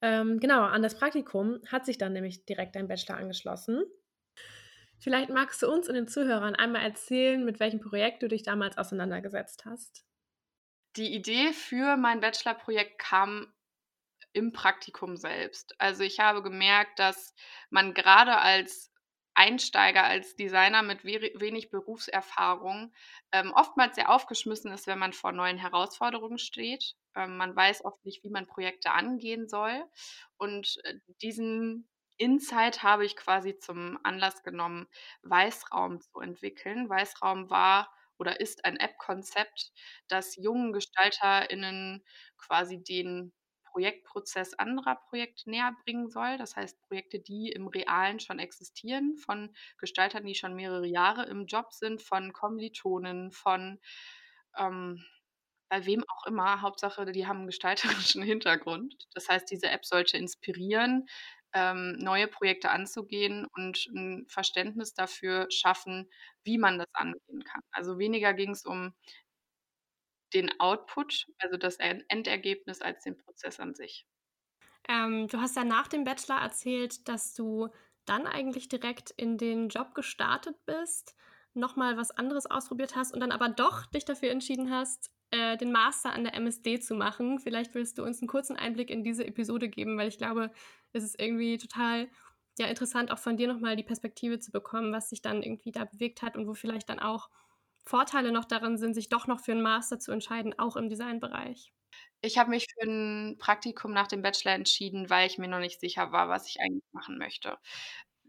Ähm, 0.00 0.38
genau, 0.38 0.62
an 0.62 0.82
das 0.82 0.96
Praktikum 0.96 1.60
hat 1.66 1.84
sich 1.84 1.98
dann 1.98 2.12
nämlich 2.12 2.44
direkt 2.44 2.76
dein 2.76 2.88
Bachelor 2.88 3.16
angeschlossen. 3.16 3.84
Vielleicht 5.00 5.30
magst 5.30 5.62
du 5.62 5.70
uns 5.70 5.88
und 5.88 5.94
den 5.94 6.08
Zuhörern 6.08 6.56
einmal 6.56 6.82
erzählen, 6.82 7.44
mit 7.44 7.60
welchem 7.60 7.80
Projekt 7.80 8.22
du 8.22 8.28
dich 8.28 8.42
damals 8.42 8.78
auseinandergesetzt 8.78 9.64
hast? 9.64 10.04
Die 10.96 11.14
Idee 11.14 11.52
für 11.52 11.96
mein 11.96 12.20
Bachelorprojekt 12.20 12.98
kam 12.98 13.52
im 14.32 14.52
Praktikum 14.52 15.16
selbst. 15.16 15.74
Also, 15.78 16.02
ich 16.02 16.20
habe 16.20 16.42
gemerkt, 16.42 16.98
dass 16.98 17.34
man 17.70 17.94
grade 17.94 18.38
als 18.38 18.92
Einsteiger, 19.38 20.04
als 20.04 20.36
Designer 20.36 20.82
mit 20.82 21.04
wenig 21.04 21.70
Berufserfahrung, 21.70 22.92
ähm, 23.32 23.52
oftmals 23.54 23.94
sehr 23.96 24.10
aufgeschmissen 24.10 24.72
ist, 24.72 24.86
wenn 24.86 24.98
man 24.98 25.12
vor 25.12 25.32
neuen 25.32 25.58
Herausforderungen 25.58 26.38
steht. 26.38 26.94
Ähm, 27.14 27.36
man 27.36 27.54
weiß 27.56 27.84
oft 27.84 28.04
nicht, 28.04 28.24
wie 28.24 28.30
man 28.30 28.46
Projekte 28.46 28.92
angehen 28.92 29.48
soll. 29.48 29.84
Und, 30.38 30.78
äh, 30.84 30.94
diesen 31.22 31.88
Insight 32.16 32.82
habe 32.82 33.04
ich 33.06 33.16
quasi 33.16 33.58
zum 33.58 33.98
Anlass 34.02 34.42
genommen, 34.42 34.88
Weißraum 35.22 36.00
zu 36.00 36.20
entwickeln. 36.20 36.88
Weißraum 36.88 37.50
war 37.50 37.92
oder 38.18 38.40
ist 38.40 38.64
ein 38.64 38.76
App-Konzept, 38.76 39.72
das 40.08 40.34
jungen 40.36 40.72
GestalterInnen 40.72 42.04
quasi 42.36 42.82
den 42.82 43.32
Projektprozess 43.78 44.54
anderer 44.54 44.96
Projekte 44.96 45.48
näher 45.48 45.72
bringen 45.84 46.08
soll. 46.10 46.36
Das 46.36 46.56
heißt, 46.56 46.80
Projekte, 46.88 47.20
die 47.20 47.52
im 47.52 47.68
Realen 47.68 48.18
schon 48.18 48.40
existieren, 48.40 49.16
von 49.16 49.54
Gestaltern, 49.78 50.26
die 50.26 50.34
schon 50.34 50.54
mehrere 50.54 50.86
Jahre 50.88 51.26
im 51.26 51.46
Job 51.46 51.72
sind, 51.72 52.02
von 52.02 52.32
Kommilitonen, 52.32 53.30
von 53.30 53.78
ähm, 54.56 55.04
bei 55.68 55.86
wem 55.86 56.02
auch 56.08 56.26
immer. 56.26 56.60
Hauptsache, 56.60 57.06
die 57.12 57.28
haben 57.28 57.38
einen 57.38 57.46
gestalterischen 57.46 58.22
Hintergrund. 58.24 59.06
Das 59.14 59.28
heißt, 59.28 59.48
diese 59.48 59.68
App 59.68 59.84
sollte 59.86 60.16
inspirieren, 60.16 61.06
ähm, 61.52 61.92
neue 61.98 62.26
Projekte 62.26 62.70
anzugehen 62.70 63.46
und 63.54 63.86
ein 63.94 64.26
Verständnis 64.28 64.92
dafür 64.92 65.46
schaffen, 65.50 66.10
wie 66.42 66.58
man 66.58 66.78
das 66.78 66.88
angehen 66.94 67.44
kann. 67.44 67.62
Also 67.70 67.96
weniger 68.00 68.34
ging 68.34 68.50
es 68.50 68.64
um 68.64 68.92
den 70.34 70.60
Output, 70.60 71.26
also 71.38 71.56
das 71.56 71.76
Endergebnis, 71.76 72.80
als 72.80 73.02
den 73.02 73.16
Prozess 73.16 73.60
an 73.60 73.74
sich. 73.74 74.06
Ähm, 74.88 75.28
du 75.28 75.40
hast 75.40 75.56
ja 75.56 75.64
nach 75.64 75.88
dem 75.88 76.04
Bachelor 76.04 76.40
erzählt, 76.40 77.08
dass 77.08 77.34
du 77.34 77.68
dann 78.04 78.26
eigentlich 78.26 78.68
direkt 78.68 79.10
in 79.10 79.36
den 79.36 79.68
Job 79.68 79.94
gestartet 79.94 80.56
bist, 80.64 81.14
nochmal 81.54 81.96
was 81.96 82.10
anderes 82.10 82.46
ausprobiert 82.46 82.96
hast 82.96 83.12
und 83.12 83.20
dann 83.20 83.32
aber 83.32 83.48
doch 83.48 83.86
dich 83.86 84.04
dafür 84.04 84.30
entschieden 84.30 84.70
hast, 84.70 85.10
äh, 85.30 85.56
den 85.58 85.72
Master 85.72 86.12
an 86.12 86.24
der 86.24 86.34
MSD 86.34 86.80
zu 86.80 86.94
machen. 86.94 87.38
Vielleicht 87.38 87.74
willst 87.74 87.98
du 87.98 88.02
uns 88.02 88.20
einen 88.20 88.28
kurzen 88.28 88.56
Einblick 88.56 88.88
in 88.90 89.04
diese 89.04 89.26
Episode 89.26 89.68
geben, 89.68 89.98
weil 89.98 90.08
ich 90.08 90.16
glaube, 90.16 90.50
es 90.92 91.04
ist 91.04 91.20
irgendwie 91.20 91.58
total 91.58 92.08
ja, 92.58 92.66
interessant, 92.66 93.12
auch 93.12 93.18
von 93.18 93.36
dir 93.36 93.46
nochmal 93.46 93.76
die 93.76 93.84
Perspektive 93.84 94.38
zu 94.38 94.50
bekommen, 94.50 94.92
was 94.92 95.10
sich 95.10 95.22
dann 95.22 95.42
irgendwie 95.42 95.70
da 95.70 95.84
bewegt 95.84 96.22
hat 96.22 96.36
und 96.36 96.46
wo 96.48 96.54
vielleicht 96.54 96.88
dann 96.88 96.98
auch 96.98 97.28
Vorteile 97.88 98.32
noch 98.32 98.44
darin 98.44 98.76
sind, 98.78 98.94
sich 98.94 99.08
doch 99.08 99.26
noch 99.26 99.40
für 99.40 99.52
einen 99.52 99.62
Master 99.62 99.98
zu 99.98 100.12
entscheiden, 100.12 100.58
auch 100.58 100.76
im 100.76 100.88
Designbereich. 100.88 101.72
Ich 102.20 102.36
habe 102.38 102.50
mich 102.50 102.66
für 102.72 102.86
ein 102.88 103.36
Praktikum 103.38 103.92
nach 103.92 104.08
dem 104.08 104.22
Bachelor 104.22 104.52
entschieden, 104.54 105.08
weil 105.10 105.26
ich 105.28 105.38
mir 105.38 105.48
noch 105.48 105.60
nicht 105.60 105.80
sicher 105.80 106.10
war, 106.12 106.28
was 106.28 106.48
ich 106.48 106.60
eigentlich 106.60 106.82
machen 106.92 107.16
möchte. 107.18 107.58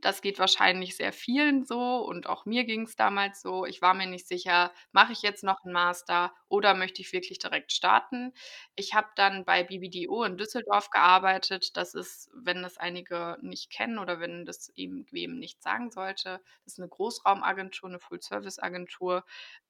Das 0.01 0.22
geht 0.22 0.39
wahrscheinlich 0.39 0.96
sehr 0.96 1.12
vielen 1.12 1.65
so 1.65 1.98
und 1.98 2.27
auch 2.27 2.46
mir 2.46 2.63
ging 2.63 2.84
es 2.84 2.96
damals 2.96 3.41
so. 3.41 3.65
Ich 3.65 3.82
war 3.82 3.94
mir 3.94 4.06
nicht 4.08 4.27
sicher, 4.27 4.72
mache 4.94 5.12
ich 5.12 5.22
jetzt 5.24 5.44
noch 5.44 5.63
einen 5.63 5.74
Master 5.74 6.34
oder 6.48 6.74
möchte 6.74 7.01
ich 7.01 7.12
wirklich 7.12 7.39
direkt 7.39 7.74
starten? 7.74 8.32
Ich 8.75 8.94
habe 8.94 9.10
dann 9.15 9.44
bei 9.44 9.63
BBDO 9.63 10.24
in 10.24 10.38
Düsseldorf 10.38 10.89
gearbeitet. 10.89 11.75
Das 11.75 11.96
ist, 11.96 12.29
wenn 12.34 12.62
das 12.63 12.77
einige 12.77 13.38
nicht 13.41 13.72
kennen 13.72 13.98
oder 14.00 14.20
wenn 14.22 14.46
das 14.46 14.70
eben 14.75 15.06
wem 15.12 15.38
nicht 15.38 15.62
sagen 15.62 15.91
sollte, 15.91 16.39
das 16.63 16.74
ist 16.74 16.79
eine 16.79 16.88
Großraumagentur, 16.89 17.89
eine 17.89 18.00
Full-Service-Agentur 18.00 19.25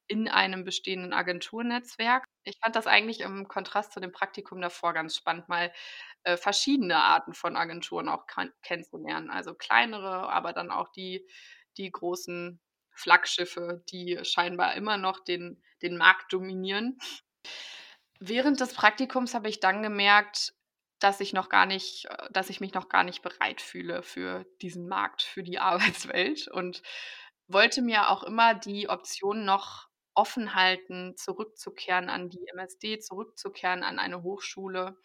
in 0.10 0.28
einem 0.28 0.66
bestehenden 0.66 1.14
Agenturnetzwerk. 1.14 2.26
Ich 2.44 2.58
fand 2.62 2.76
das 2.76 2.88
eigentlich 2.88 3.22
im 3.22 3.48
Kontrast 3.48 3.94
zu 3.94 4.00
dem 4.00 4.12
Praktikum 4.12 4.60
davor 4.60 4.94
ganz 4.94 5.16
spannend, 5.16 5.48
mal 5.48 5.72
äh, 6.24 6.36
verschiedene 6.36 6.98
Arten 6.98 7.34
von 7.34 7.56
Agenturen 7.56 8.10
auch 8.10 8.26
kennenzulernen. 8.64 9.30
Also 9.30 9.54
kleinere, 9.54 10.30
aber 10.30 10.52
dann 10.52 10.72
auch 10.72 10.90
die, 10.90 11.28
die 11.78 11.92
großen 11.92 12.60
Flaggschiffe, 12.92 13.84
die 13.90 14.20
scheinbar 14.24 14.74
immer 14.74 14.98
noch 14.98 15.24
den, 15.24 15.64
den 15.82 15.96
Markt 15.96 16.34
dominieren. 16.34 16.98
Während 18.20 18.60
des 18.60 18.74
Praktikums 18.74 19.34
habe 19.34 19.48
ich 19.48 19.60
dann 19.60 19.84
gemerkt, 19.84 20.54
dass 21.00 21.22
ich 21.22 21.34
noch 21.34 21.50
gar 21.50 21.66
nicht, 21.66 22.08
dass 22.32 22.50
ich 22.50 22.60
mich 22.60 22.74
noch 22.74 22.90
gar 22.90 23.04
nicht 23.04 23.22
bereit 23.22 23.62
fühle 23.62 24.04
für 24.04 24.46
diesen 24.62 24.88
Markt, 24.90 25.22
für 25.22 25.44
die 25.44 25.60
Arbeitswelt 25.60 26.48
und 26.48 26.82
wollte 27.48 27.82
mir 27.82 28.10
auch 28.10 28.24
immer 28.24 28.54
die 28.56 28.90
Option 28.90 29.46
noch 29.46 29.89
offen 30.20 30.56
halten, 30.56 31.16
zurückzukehren 31.18 32.10
an 32.10 32.30
die 32.30 32.46
MSD, 32.54 33.00
zurückzukehren 33.00 33.84
an 33.84 34.00
eine 34.00 34.24
Hochschule 34.24 34.98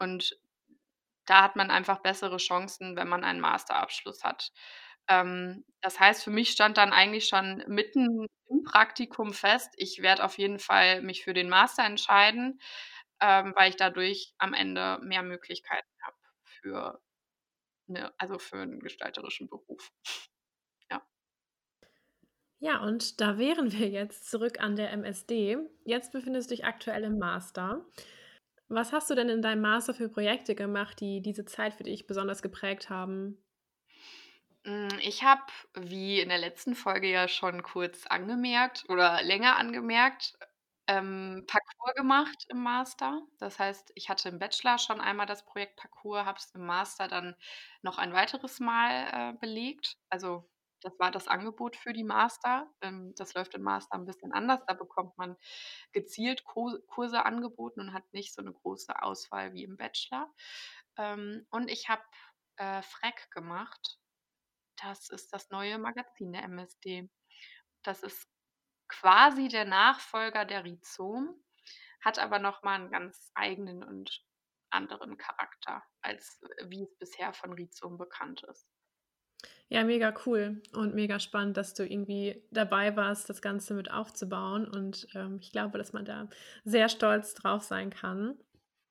und 0.00 0.38
da 1.26 1.42
hat 1.44 1.56
man 1.56 1.70
einfach 1.72 2.00
bessere 2.02 2.38
Chancen, 2.38 2.96
wenn 2.96 3.08
man 3.08 3.24
einen 3.24 3.40
Masterabschluss 3.40 4.24
hat. 4.24 4.52
Ähm, 5.08 5.64
das 5.82 6.00
heißt, 6.00 6.24
für 6.24 6.30
mich 6.32 6.50
stand 6.52 6.78
dann 6.78 6.92
eigentlich 6.94 7.28
schon 7.28 7.64
mitten 7.68 8.26
im 8.50 8.64
Praktikum 8.64 9.32
fest, 9.34 9.70
ich 9.78 10.02
werde 10.02 10.24
auf 10.24 10.38
jeden 10.38 10.58
Fall 10.60 11.02
mich 11.02 11.24
für 11.24 11.34
den 11.34 11.48
Master 11.50 11.84
entscheiden, 11.84 12.60
ähm, 13.22 13.54
weil 13.56 13.70
ich 13.70 13.76
dadurch 13.76 14.34
am 14.38 14.54
Ende 14.54 14.98
mehr 15.02 15.22
Möglichkeiten 15.24 15.88
habe 16.04 16.16
für 16.44 17.00
'ne 17.88 18.12
also, 18.18 18.38
für 18.40 18.58
einen 18.62 18.80
gestalterischen 18.80 19.48
Beruf. 19.50 19.90
Ja. 22.62 22.82
Und 22.82 23.20
da 23.20 23.38
wären 23.38 23.72
wir 23.72 23.88
jetzt 23.88 24.30
zurück 24.30 24.60
an 24.60 24.76
der 24.76 24.90
MSD. 24.92 25.56
Jetzt 25.84 26.12
befindest 26.12 26.50
du 26.50 26.54
dich 26.54 26.64
aktuell 26.64 27.04
im 27.04 27.18
Master. 27.18 27.84
Was 28.68 28.92
hast 28.92 29.10
du 29.10 29.14
denn 29.14 29.28
in 29.30 29.42
deinem 29.42 29.62
Master 29.62 29.94
für 29.94 30.08
Projekte 30.10 30.54
gemacht, 30.54 31.00
die 31.00 31.22
diese 31.22 31.44
Zeit 31.46 31.74
für 31.74 31.84
dich 31.84 32.06
besonders 32.06 32.42
geprägt 32.42 32.90
haben? 32.90 33.38
Hm, 34.64 34.88
ich 35.00 35.22
habe, 35.22 35.42
wie 35.74 36.20
in 36.20 36.28
der 36.28 36.38
letzten 36.38 36.74
Folge 36.74 37.10
ja 37.10 37.28
schon 37.28 37.62
kurz 37.62 38.06
angemerkt 38.06 38.84
oder 38.88 39.22
länger 39.22 39.56
angemerkt, 39.56 40.34
ähm, 40.86 41.44
Parcours 41.46 41.94
gemacht 41.94 42.44
im 42.48 42.62
Master. 42.62 43.22
Das 43.38 43.58
heißt, 43.58 43.92
ich 43.94 44.08
hatte 44.10 44.28
im 44.28 44.38
Bachelor 44.38 44.78
schon 44.78 45.00
einmal 45.00 45.26
das 45.26 45.44
Projekt 45.46 45.76
Parcours, 45.76 46.24
habe 46.26 46.38
es 46.38 46.50
im 46.54 46.66
Master 46.66 47.08
dann 47.08 47.36
noch 47.82 47.96
ein 47.98 48.12
weiteres 48.12 48.60
Mal, 48.60 49.32
äh, 49.34 49.38
belegt. 49.38 49.96
Also 50.10 50.50
das 50.80 50.98
war 50.98 51.10
das 51.10 51.28
Angebot 51.28 51.76
für 51.76 51.92
die 51.92 52.04
Master. 52.04 52.70
Ähm, 52.80 53.14
das 53.16 53.34
läuft 53.34 53.54
im 53.54 53.62
Master 53.62 53.96
ein 53.96 54.06
bisschen 54.06 54.32
anders. 54.32 54.60
Da 54.66 54.74
bekommt 54.74 55.16
man 55.18 55.36
gezielt 55.92 56.44
Kurse 56.44 57.24
angeboten 57.24 57.80
und 57.80 57.92
hat 57.92 58.12
nicht 58.12 58.34
so 58.34 58.42
eine 58.42 58.52
große 58.52 59.02
Auswahl 59.02 59.52
wie 59.52 59.64
im 59.64 59.76
Bachelor. 59.76 60.32
Ähm, 60.96 61.46
und 61.50 61.70
ich 61.70 61.88
habe 61.88 62.02
äh, 62.56 62.82
Freck 62.82 63.30
gemacht. 63.30 63.98
Das 64.76 65.10
ist 65.10 65.32
das 65.32 65.50
neue 65.50 65.78
Magazin 65.78 66.32
der 66.32 66.44
MSD. 66.44 67.10
Das 67.82 68.02
ist 68.02 68.28
quasi 68.88 69.48
der 69.48 69.64
Nachfolger 69.64 70.44
der 70.44 70.64
Rhizom, 70.64 71.42
hat 72.02 72.18
aber 72.18 72.38
nochmal 72.38 72.80
einen 72.80 72.90
ganz 72.90 73.30
eigenen 73.34 73.84
und 73.84 74.24
anderen 74.70 75.16
Charakter, 75.16 75.82
als 76.02 76.40
wie 76.64 76.84
es 76.84 76.96
bisher 76.98 77.32
von 77.32 77.52
Rhizom 77.52 77.98
bekannt 77.98 78.42
ist. 78.44 78.68
Ja, 79.68 79.84
mega 79.84 80.12
cool 80.26 80.60
und 80.72 80.94
mega 80.94 81.20
spannend, 81.20 81.56
dass 81.56 81.74
du 81.74 81.86
irgendwie 81.86 82.42
dabei 82.50 82.96
warst, 82.96 83.30
das 83.30 83.40
Ganze 83.40 83.74
mit 83.74 83.90
aufzubauen. 83.90 84.66
Und 84.66 85.06
ähm, 85.14 85.38
ich 85.40 85.52
glaube, 85.52 85.78
dass 85.78 85.92
man 85.92 86.04
da 86.04 86.28
sehr 86.64 86.88
stolz 86.88 87.34
drauf 87.34 87.62
sein 87.62 87.90
kann. 87.90 88.36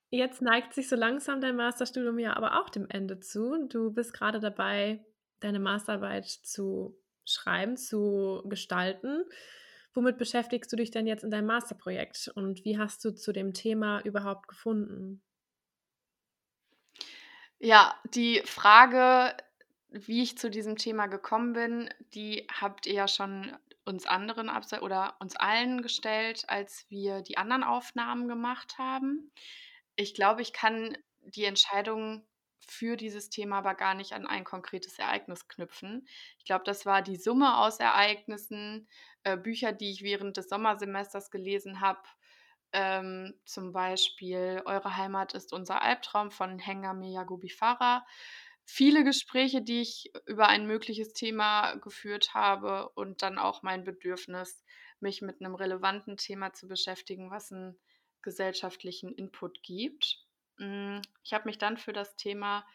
Jetzt 0.10 0.42
neigt 0.42 0.74
sich 0.74 0.88
so 0.88 0.96
langsam 0.96 1.42
dein 1.42 1.56
Masterstudium 1.56 2.18
ja 2.18 2.36
aber 2.36 2.60
auch 2.60 2.70
dem 2.70 2.88
Ende 2.90 3.20
zu. 3.20 3.68
Du 3.68 3.92
bist 3.92 4.14
gerade 4.14 4.40
dabei, 4.40 5.06
deine 5.40 5.60
Masterarbeit 5.60 6.26
zu 6.26 6.98
schreiben, 7.26 7.78
zu 7.78 8.42
gestalten. 8.46 9.26
Womit 9.94 10.18
beschäftigst 10.18 10.72
du 10.72 10.76
dich 10.76 10.92
denn 10.92 11.08
jetzt 11.08 11.24
in 11.24 11.32
deinem 11.32 11.48
Masterprojekt 11.48 12.32
und 12.36 12.64
wie 12.64 12.78
hast 12.78 13.04
du 13.04 13.12
zu 13.12 13.34
dem 13.34 13.54
Thema 13.54 14.02
überhaupt 14.02 14.48
gefunden? 14.48 15.22
Ja, 17.60 17.94
die 18.14 18.42
Frage 18.46 19.36
wie 19.92 20.22
ich 20.22 20.38
zu 20.38 20.50
diesem 20.50 20.78
Thema 20.78 21.08
gekommen 21.08 21.54
bin, 21.54 21.90
die 22.14 22.48
habt 22.50 22.86
ihr 22.86 22.94
ja 22.94 23.08
schon 23.08 23.56
uns 23.86 24.06
anderen 24.06 24.50
oder 24.82 25.16
uns 25.20 25.36
allen 25.36 25.82
gestellt, 25.82 26.44
als 26.48 26.86
wir 26.90 27.22
die 27.22 27.38
anderen 27.38 27.64
Aufnahmen 27.64 28.28
gemacht 28.28 28.78
haben. 28.78 29.32
Ich 29.96 30.14
glaube, 30.14 30.42
ich 30.42 30.54
kann 30.54 30.96
die 31.22 31.46
Entscheidung 31.46 32.26
für 32.60 32.98
dieses 32.98 33.30
Thema 33.30 33.58
aber 33.60 33.74
gar 33.74 33.96
nicht 33.96 34.14
an 34.14 34.28
ein 34.28 34.44
konkretes 34.44 35.00
Ereignis 35.00 35.48
knüpfen. 35.48 36.08
Ich 36.38 36.46
glaube, 36.46 36.64
das 36.66 36.86
war 36.86 37.02
die 37.02 37.16
Summe 37.16 37.58
aus 37.58 37.80
Ereignissen, 37.80 38.88
äh, 39.24 39.38
Bücher, 39.38 39.72
die 39.72 39.92
ich 39.92 40.04
während 40.04 40.38
des 40.38 40.50
Sommersemesters 40.50 41.32
gelesen 41.32 41.82
habe. 41.82 42.02
Ähm, 42.72 43.34
zum 43.46 43.74
Beispiel 43.74 44.62
Eure 44.66 44.96
Heimat 44.96 45.34
ist 45.34 45.52
unser 45.52 45.82
Albtraum 45.82 46.30
von 46.30 46.60
Hengame 46.60 47.08
Yagobi 47.08 47.50
Farah 47.50 48.06
viele 48.70 49.04
Gespräche, 49.04 49.62
die 49.62 49.82
ich 49.82 50.12
über 50.28 50.48
ein 50.48 50.68
mögliches 50.68 51.14
Thema 51.14 51.76
geführt 51.76 52.34
habe 52.34 52.90
und 52.90 53.22
dann 53.24 53.38
auch 53.38 53.64
mein 53.64 53.84
Bedürfnis, 53.84 54.64
mich 55.00 55.22
mit 55.22 55.42
einem 55.42 55.56
relevanten 55.56 56.18
Thema 56.18 56.54
zu 56.54 56.68
beschäftigen, 56.68 57.32
was 57.32 57.52
einen 57.52 57.80
gesellschaftlichen 58.22 59.14
Input 59.14 59.64
gibt. 59.64 60.24
Hm, 60.58 61.02
ich 61.24 61.34
habe 61.34 61.46
mich 61.46 61.58
dann 61.58 61.78
für 61.78 61.94
das 61.94 62.16
Thema 62.16 62.66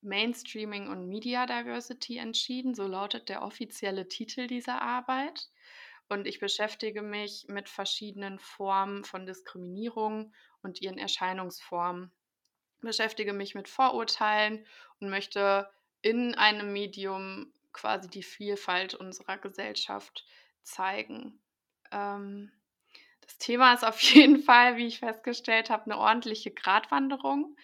Mainstreaming 0.00 0.88
und 0.88 1.08
Media 1.08 1.46
Diversity 1.46 2.18
entschieden, 2.18 2.74
so 2.74 2.86
lautet 2.86 3.28
der 3.28 3.42
offizielle 3.42 4.08
Titel 4.08 4.46
dieser 4.46 4.80
Arbeit. 4.80 5.48
Und 6.08 6.26
ich 6.26 6.38
beschäftige 6.38 7.02
mich 7.02 7.46
mit 7.48 7.68
verschiedenen 7.68 8.38
Formen 8.38 9.04
von 9.04 9.26
Diskriminierung 9.26 10.32
und 10.62 10.80
ihren 10.80 10.98
Erscheinungsformen 10.98 12.12
beschäftige 12.80 13.32
mich 13.32 13.54
mit 13.54 13.68
Vorurteilen 13.68 14.66
und 15.00 15.10
möchte 15.10 15.70
in 16.02 16.34
einem 16.34 16.72
Medium 16.72 17.52
quasi 17.72 18.08
die 18.08 18.22
Vielfalt 18.22 18.94
unserer 18.94 19.38
Gesellschaft 19.38 20.24
zeigen. 20.62 21.40
Ähm, 21.92 22.52
das 23.20 23.38
Thema 23.38 23.74
ist 23.74 23.84
auf 23.84 24.00
jeden 24.14 24.42
Fall, 24.42 24.76
wie 24.76 24.86
ich 24.86 25.00
festgestellt 25.00 25.70
habe, 25.70 25.84
eine 25.86 25.98
ordentliche 25.98 26.50
Gratwanderung. 26.50 27.56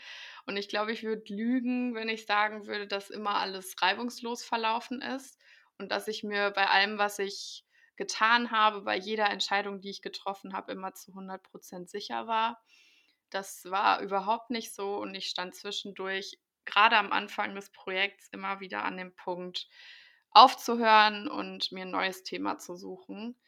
Und 0.44 0.56
ich 0.56 0.68
glaube, 0.68 0.92
ich 0.92 1.04
würde 1.04 1.32
lügen, 1.32 1.94
wenn 1.94 2.08
ich 2.08 2.26
sagen 2.26 2.66
würde, 2.66 2.86
dass 2.88 3.10
immer 3.10 3.36
alles 3.36 3.80
reibungslos 3.80 4.42
verlaufen 4.42 5.00
ist 5.00 5.38
und 5.78 5.92
dass 5.92 6.08
ich 6.08 6.24
mir 6.24 6.50
bei 6.50 6.66
allem, 6.66 6.98
was 6.98 7.18
ich 7.18 7.64
getan 7.96 8.50
habe, 8.50 8.82
bei 8.82 8.96
jeder 8.96 9.30
Entscheidung, 9.30 9.80
die 9.80 9.90
ich 9.90 10.02
getroffen 10.02 10.52
habe, 10.52 10.72
immer 10.72 10.94
zu 10.94 11.12
100 11.12 11.42
Prozent 11.42 11.88
sicher 11.88 12.26
war. 12.26 12.60
Das 13.32 13.64
war 13.70 14.02
überhaupt 14.02 14.50
nicht 14.50 14.74
so 14.74 14.98
und 14.98 15.14
ich 15.14 15.26
stand 15.26 15.54
zwischendurch, 15.54 16.38
gerade 16.66 16.98
am 16.98 17.12
Anfang 17.12 17.54
des 17.54 17.72
Projekts, 17.72 18.28
immer 18.30 18.60
wieder 18.60 18.84
an 18.84 18.98
dem 18.98 19.16
Punkt, 19.16 19.68
aufzuhören 20.30 21.28
und 21.28 21.72
mir 21.72 21.82
ein 21.86 21.90
neues 21.90 22.24
Thema 22.24 22.58
zu 22.58 22.76
suchen, 22.76 23.38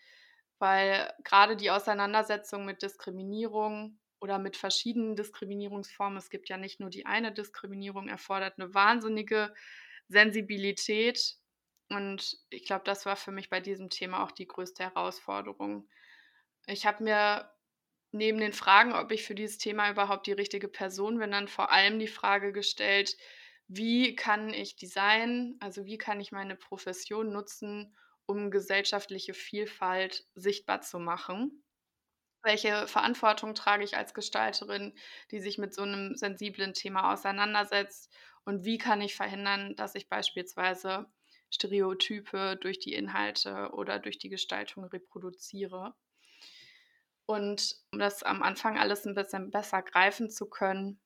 weil 0.58 1.12
gerade 1.22 1.56
die 1.56 1.70
Auseinandersetzung 1.70 2.64
mit 2.64 2.82
Diskriminierung 2.82 4.00
oder 4.20 4.38
mit 4.38 4.56
verschiedenen 4.56 5.16
Diskriminierungsformen, 5.16 6.16
es 6.16 6.30
gibt 6.30 6.48
ja 6.48 6.56
nicht 6.56 6.80
nur 6.80 6.88
die 6.88 7.04
eine 7.04 7.30
Diskriminierung, 7.30 8.08
erfordert 8.08 8.58
eine 8.58 8.72
wahnsinnige 8.72 9.52
Sensibilität. 10.08 11.36
Und 11.90 12.38
ich 12.48 12.64
glaube, 12.64 12.84
das 12.84 13.04
war 13.04 13.16
für 13.16 13.32
mich 13.32 13.50
bei 13.50 13.60
diesem 13.60 13.90
Thema 13.90 14.24
auch 14.24 14.32
die 14.32 14.46
größte 14.46 14.82
Herausforderung. 14.82 15.88
Ich 16.66 16.86
habe 16.86 17.04
mir 17.04 17.53
neben 18.14 18.38
den 18.40 18.52
Fragen, 18.52 18.92
ob 18.94 19.10
ich 19.12 19.24
für 19.24 19.34
dieses 19.34 19.58
Thema 19.58 19.90
überhaupt 19.90 20.26
die 20.26 20.32
richtige 20.32 20.68
Person 20.68 21.18
bin, 21.18 21.30
dann 21.32 21.48
vor 21.48 21.70
allem 21.72 21.98
die 21.98 22.06
Frage 22.08 22.52
gestellt, 22.52 23.16
wie 23.68 24.14
kann 24.16 24.50
ich 24.52 24.76
Design, 24.76 25.56
also 25.60 25.84
wie 25.86 25.98
kann 25.98 26.20
ich 26.20 26.32
meine 26.32 26.56
Profession 26.56 27.32
nutzen, 27.32 27.96
um 28.26 28.50
gesellschaftliche 28.50 29.34
Vielfalt 29.34 30.26
sichtbar 30.34 30.80
zu 30.82 30.98
machen? 30.98 31.64
Welche 32.44 32.86
Verantwortung 32.88 33.54
trage 33.54 33.84
ich 33.84 33.96
als 33.96 34.14
Gestalterin, 34.14 34.94
die 35.32 35.40
sich 35.40 35.58
mit 35.58 35.74
so 35.74 35.82
einem 35.82 36.14
sensiblen 36.16 36.72
Thema 36.74 37.12
auseinandersetzt? 37.12 38.14
Und 38.44 38.64
wie 38.64 38.78
kann 38.78 39.00
ich 39.02 39.16
verhindern, 39.16 39.74
dass 39.76 39.94
ich 39.96 40.08
beispielsweise 40.08 41.06
Stereotype 41.50 42.56
durch 42.60 42.78
die 42.78 42.94
Inhalte 42.94 43.70
oder 43.72 43.98
durch 43.98 44.18
die 44.18 44.28
Gestaltung 44.30 44.84
reproduziere? 44.84 45.94
Und 47.26 47.76
um 47.92 47.98
das 47.98 48.22
am 48.22 48.42
Anfang 48.42 48.78
alles 48.78 49.06
ein 49.06 49.14
bisschen 49.14 49.50
besser 49.50 49.82
greifen 49.82 50.30
zu 50.30 50.46
können, 50.46 51.00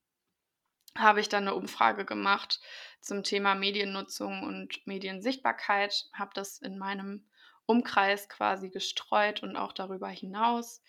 habe 0.97 1.21
ich 1.21 1.29
dann 1.29 1.47
eine 1.47 1.55
Umfrage 1.55 2.05
gemacht 2.05 2.61
zum 3.01 3.23
Thema 3.23 3.55
Mediennutzung 3.55 4.43
und 4.43 4.85
Mediensichtbarkeit, 4.87 6.07
habe 6.13 6.31
das 6.35 6.59
in 6.59 6.79
meinem 6.79 7.29
Umkreis 7.67 8.29
quasi 8.29 8.71
gestreut 8.71 9.43
und 9.43 9.57
auch 9.57 9.73
darüber 9.73 10.09
hinaus. 10.09 10.83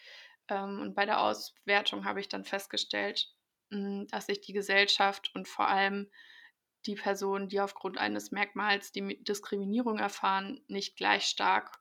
Ähm, 0.48 0.80
und 0.82 0.96
bei 0.96 1.06
der 1.06 1.22
Auswertung 1.22 2.06
habe 2.06 2.22
ich 2.22 2.30
dann 2.30 2.46
festgestellt, 2.46 3.32
hm, 3.72 4.08
dass 4.08 4.28
sich 4.28 4.42
die 4.42 4.54
Gesellschaft 4.54 5.32
und 5.36 5.48
vor 5.48 5.68
allem 5.68 6.10
die 6.86 6.96
Personen, 6.96 7.50
die 7.50 7.60
aufgrund 7.60 7.98
eines 7.98 8.32
Merkmals 8.32 8.92
die 8.92 9.22
Diskriminierung 9.24 10.00
erfahren, 10.00 10.64
nicht 10.68 10.96
gleich 10.96 11.26
stark 11.26 11.80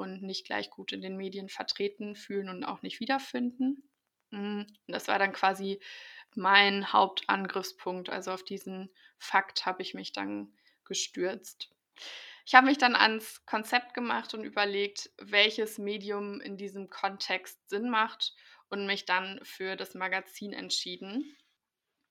und 0.00 0.22
nicht 0.22 0.46
gleich 0.46 0.70
gut 0.70 0.92
in 0.92 1.02
den 1.02 1.16
Medien 1.16 1.48
vertreten 1.48 2.16
fühlen 2.16 2.48
und 2.48 2.64
auch 2.64 2.82
nicht 2.82 3.00
wiederfinden. 3.00 3.88
Hm, 4.32 4.66
das 4.88 5.08
war 5.08 5.18
dann 5.18 5.32
quasi 5.32 5.80
mein 6.34 6.92
Hauptangriffspunkt. 6.92 8.10
Also 8.10 8.32
auf 8.32 8.44
diesen 8.44 8.90
Fakt 9.18 9.66
habe 9.66 9.82
ich 9.82 9.94
mich 9.94 10.12
dann 10.12 10.52
gestürzt. 10.84 11.70
Ich 12.46 12.54
habe 12.54 12.66
mich 12.66 12.78
dann 12.78 12.96
ans 12.96 13.44
Konzept 13.46 13.94
gemacht 13.94 14.34
und 14.34 14.44
überlegt, 14.44 15.10
welches 15.18 15.78
Medium 15.78 16.40
in 16.40 16.56
diesem 16.56 16.90
Kontext 16.90 17.68
Sinn 17.68 17.90
macht 17.90 18.34
und 18.68 18.86
mich 18.86 19.04
dann 19.04 19.40
für 19.44 19.76
das 19.76 19.94
Magazin 19.94 20.52
entschieden. 20.52 21.36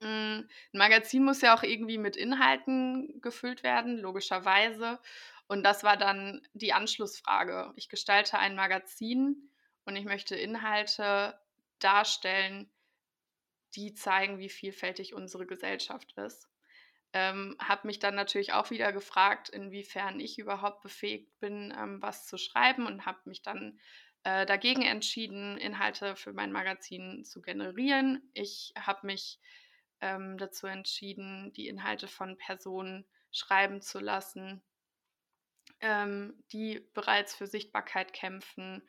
Hm, 0.02 0.48
ein 0.74 0.78
Magazin 0.78 1.24
muss 1.26 1.42
ja 1.42 1.56
auch 1.58 1.64
irgendwie 1.64 1.98
mit 1.98 2.16
Inhalten 2.16 3.22
gefüllt 3.22 3.64
werden, 3.64 3.98
logischerweise. 3.98 5.00
Und 5.50 5.64
das 5.64 5.84
war 5.84 5.98
dann 5.98 6.48
die 6.54 6.74
Anschlussfrage. 6.74 7.74
Ich 7.76 7.90
gestalte 7.90 8.38
ein 8.38 8.56
Magazin 8.56 9.50
und 9.84 9.96
ich 9.96 10.06
möchte 10.06 10.36
Inhalte 10.36 11.40
darstellen, 11.80 12.70
die 13.74 13.96
zeigen, 13.96 14.38
wie 14.38 14.50
vielfältig 14.50 15.16
unsere 15.16 15.48
Gesellschaft 15.48 16.14
ist. 16.18 16.48
Ähm, 17.14 17.58
habe 17.60 17.88
mich 17.88 17.98
dann 17.98 18.14
natürlich 18.14 18.54
auch 18.54 18.70
wieder 18.70 18.94
gefragt, 18.94 19.50
inwiefern 19.50 20.20
ich 20.20 20.38
überhaupt 20.38 20.84
befähigt 20.84 21.40
bin, 21.40 21.74
ähm, 21.76 22.00
was 22.00 22.28
zu 22.28 22.38
schreiben 22.38 22.86
und 22.86 23.08
habe 23.08 23.22
mich 23.26 23.42
dann 23.42 23.80
äh, 24.24 24.46
dagegen 24.46 24.84
entschieden, 24.84 25.58
Inhalte 25.58 26.16
für 26.16 26.32
mein 26.32 26.52
Magazin 26.52 27.26
zu 27.26 27.42
generieren. 27.42 28.30
Ich 28.36 28.72
habe 28.78 29.08
mich 29.08 29.40
ähm, 30.00 30.38
dazu 30.38 30.68
entschieden, 30.68 31.52
die 31.54 31.68
Inhalte 31.68 32.08
von 32.08 32.38
Personen 32.38 33.08
schreiben 33.32 33.82
zu 33.82 33.98
lassen, 33.98 34.62
ähm, 35.82 36.44
die 36.52 36.88
bereits 36.94 37.36
für 37.36 37.48
Sichtbarkeit 37.48 38.14
kämpfen, 38.14 38.84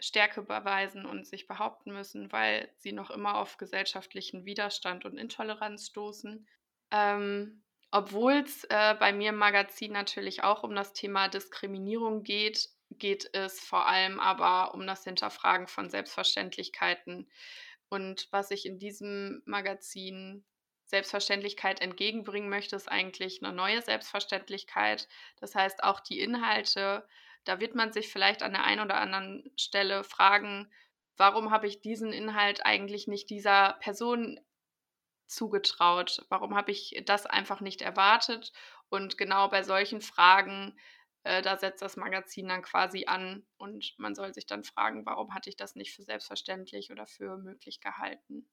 Stärke 0.00 0.42
beweisen 0.42 1.06
und 1.06 1.26
sich 1.26 1.46
behaupten 1.46 1.92
müssen, 1.92 2.32
weil 2.32 2.70
sie 2.76 2.92
noch 2.92 3.10
immer 3.10 3.36
auf 3.36 3.56
gesellschaftlichen 3.56 4.44
Widerstand 4.44 5.04
und 5.04 5.16
Intoleranz 5.16 5.86
stoßen. 5.86 6.46
Ähm, 6.90 7.62
obwohl 7.90 8.32
es 8.32 8.64
äh, 8.64 8.96
bei 8.98 9.12
mir 9.12 9.30
im 9.30 9.36
Magazin 9.36 9.92
natürlich 9.92 10.42
auch 10.42 10.64
um 10.64 10.74
das 10.74 10.92
Thema 10.92 11.28
Diskriminierung 11.28 12.24
geht, 12.24 12.68
geht 12.90 13.30
es 13.34 13.60
vor 13.60 13.86
allem 13.86 14.20
aber 14.20 14.74
um 14.74 14.86
das 14.86 15.04
Hinterfragen 15.04 15.68
von 15.68 15.88
Selbstverständlichkeiten. 15.88 17.30
Und 17.88 18.28
was 18.32 18.50
ich 18.50 18.66
in 18.66 18.78
diesem 18.78 19.42
Magazin 19.46 20.44
Selbstverständlichkeit 20.86 21.80
entgegenbringen 21.80 22.48
möchte, 22.48 22.76
ist 22.76 22.90
eigentlich 22.90 23.42
eine 23.42 23.54
neue 23.54 23.82
Selbstverständlichkeit. 23.82 25.08
Das 25.40 25.54
heißt, 25.54 25.82
auch 25.84 26.00
die 26.00 26.20
Inhalte, 26.20 27.06
da 27.44 27.60
wird 27.60 27.74
man 27.74 27.92
sich 27.92 28.08
vielleicht 28.08 28.42
an 28.42 28.52
der 28.52 28.64
einen 28.64 28.82
oder 28.82 28.96
anderen 28.96 29.50
Stelle 29.58 30.04
fragen, 30.04 30.70
warum 31.16 31.50
habe 31.50 31.66
ich 31.66 31.80
diesen 31.80 32.12
Inhalt 32.12 32.64
eigentlich 32.66 33.06
nicht 33.08 33.30
dieser 33.30 33.74
Person 33.80 34.40
zugetraut? 35.26 36.24
Warum 36.28 36.54
habe 36.56 36.72
ich 36.72 37.02
das 37.06 37.26
einfach 37.26 37.60
nicht 37.60 37.82
erwartet? 37.82 38.52
Und 38.88 39.18
genau 39.18 39.48
bei 39.48 39.62
solchen 39.62 40.00
Fragen, 40.00 40.78
äh, 41.24 41.42
da 41.42 41.56
setzt 41.58 41.82
das 41.82 41.96
Magazin 41.96 42.48
dann 42.48 42.62
quasi 42.62 43.06
an 43.06 43.46
und 43.56 43.94
man 43.98 44.14
soll 44.14 44.34
sich 44.34 44.46
dann 44.46 44.64
fragen, 44.64 45.06
warum 45.06 45.34
hatte 45.34 45.50
ich 45.50 45.56
das 45.56 45.74
nicht 45.76 45.94
für 45.94 46.02
selbstverständlich 46.02 46.90
oder 46.92 47.06
für 47.06 47.36
möglich 47.38 47.80
gehalten? 47.80 48.48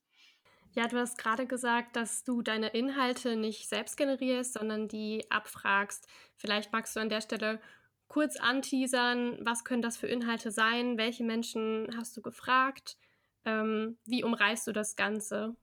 Ja, 0.73 0.87
du 0.87 0.97
hast 0.97 1.17
gerade 1.17 1.45
gesagt, 1.47 1.95
dass 1.97 2.23
du 2.23 2.41
deine 2.41 2.69
Inhalte 2.69 3.35
nicht 3.35 3.67
selbst 3.67 3.97
generierst, 3.97 4.53
sondern 4.53 4.87
die 4.87 5.29
abfragst. 5.29 6.07
Vielleicht 6.37 6.71
magst 6.71 6.95
du 6.95 7.01
an 7.01 7.09
der 7.09 7.21
Stelle 7.21 7.59
kurz 8.07 8.37
anteasern, 8.37 9.37
was 9.45 9.63
können 9.65 9.81
das 9.81 9.97
für 9.97 10.07
Inhalte 10.07 10.51
sein? 10.51 10.97
Welche 10.97 11.23
Menschen 11.23 11.89
hast 11.97 12.15
du 12.15 12.21
gefragt? 12.21 12.97
Ähm, 13.45 13.97
wie 14.05 14.23
umreißt 14.23 14.67
du 14.67 14.71
das 14.71 14.95
Ganze? 14.95 15.55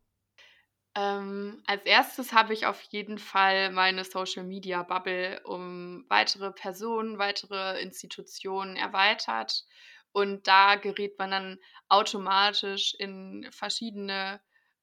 Ähm, 0.94 1.62
als 1.66 1.84
erstes 1.84 2.32
habe 2.32 2.52
ich 2.54 2.66
auf 2.66 2.82
jeden 2.90 3.18
Fall 3.18 3.70
meine 3.70 4.04
Social 4.04 4.44
Media 4.44 4.82
Bubble 4.82 5.40
um 5.44 6.04
weitere 6.08 6.50
Personen, 6.52 7.18
weitere 7.18 7.80
Institutionen 7.80 8.76
erweitert. 8.76 9.64
Und 10.12 10.46
da 10.48 10.74
gerät 10.76 11.18
man 11.18 11.30
dann 11.30 11.58
automatisch 11.88 12.94
in 12.98 13.48
verschiedene 13.52 14.40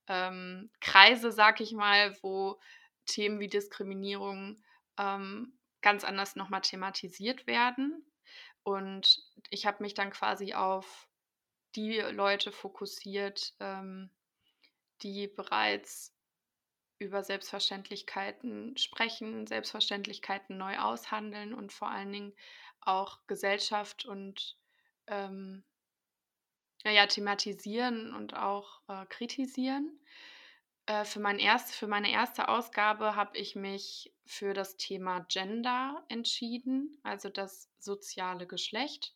ähm, 0.07 0.69
Kreise, 0.81 1.31
sag 1.31 1.61
ich 1.61 1.73
mal, 1.73 2.15
wo 2.21 2.59
Themen 3.05 3.39
wie 3.39 3.47
Diskriminierung 3.47 4.63
ähm, 4.97 5.57
ganz 5.81 6.03
anders 6.03 6.35
nochmal 6.35 6.61
thematisiert 6.61 7.47
werden. 7.47 8.05
Und 8.63 9.23
ich 9.49 9.65
habe 9.65 9.83
mich 9.83 9.93
dann 9.93 10.11
quasi 10.11 10.53
auf 10.53 11.07
die 11.75 11.99
Leute 11.99 12.51
fokussiert, 12.51 13.53
ähm, 13.59 14.09
die 15.01 15.27
bereits 15.27 16.15
über 16.97 17.23
Selbstverständlichkeiten 17.23 18.77
sprechen, 18.77 19.45
Selbstverständlichkeiten 19.45 20.57
neu 20.57 20.79
aushandeln 20.79 21.53
und 21.53 21.73
vor 21.73 21.89
allen 21.89 22.11
Dingen 22.11 22.33
auch 22.81 23.19
Gesellschaft 23.27 24.05
und 24.05 24.57
ähm, 25.07 25.63
ja, 26.91 27.07
thematisieren 27.07 28.13
und 28.13 28.35
auch 28.35 28.81
äh, 28.87 29.05
kritisieren. 29.07 29.99
Äh, 30.85 31.05
für, 31.05 31.19
mein 31.19 31.39
erst, 31.39 31.73
für 31.73 31.87
meine 31.87 32.11
erste 32.11 32.47
Ausgabe 32.47 33.15
habe 33.15 33.37
ich 33.37 33.55
mich 33.55 34.13
für 34.25 34.53
das 34.53 34.77
Thema 34.77 35.25
Gender 35.29 36.03
entschieden, 36.09 36.99
also 37.03 37.29
das 37.29 37.69
soziale 37.79 38.47
Geschlecht. 38.47 39.13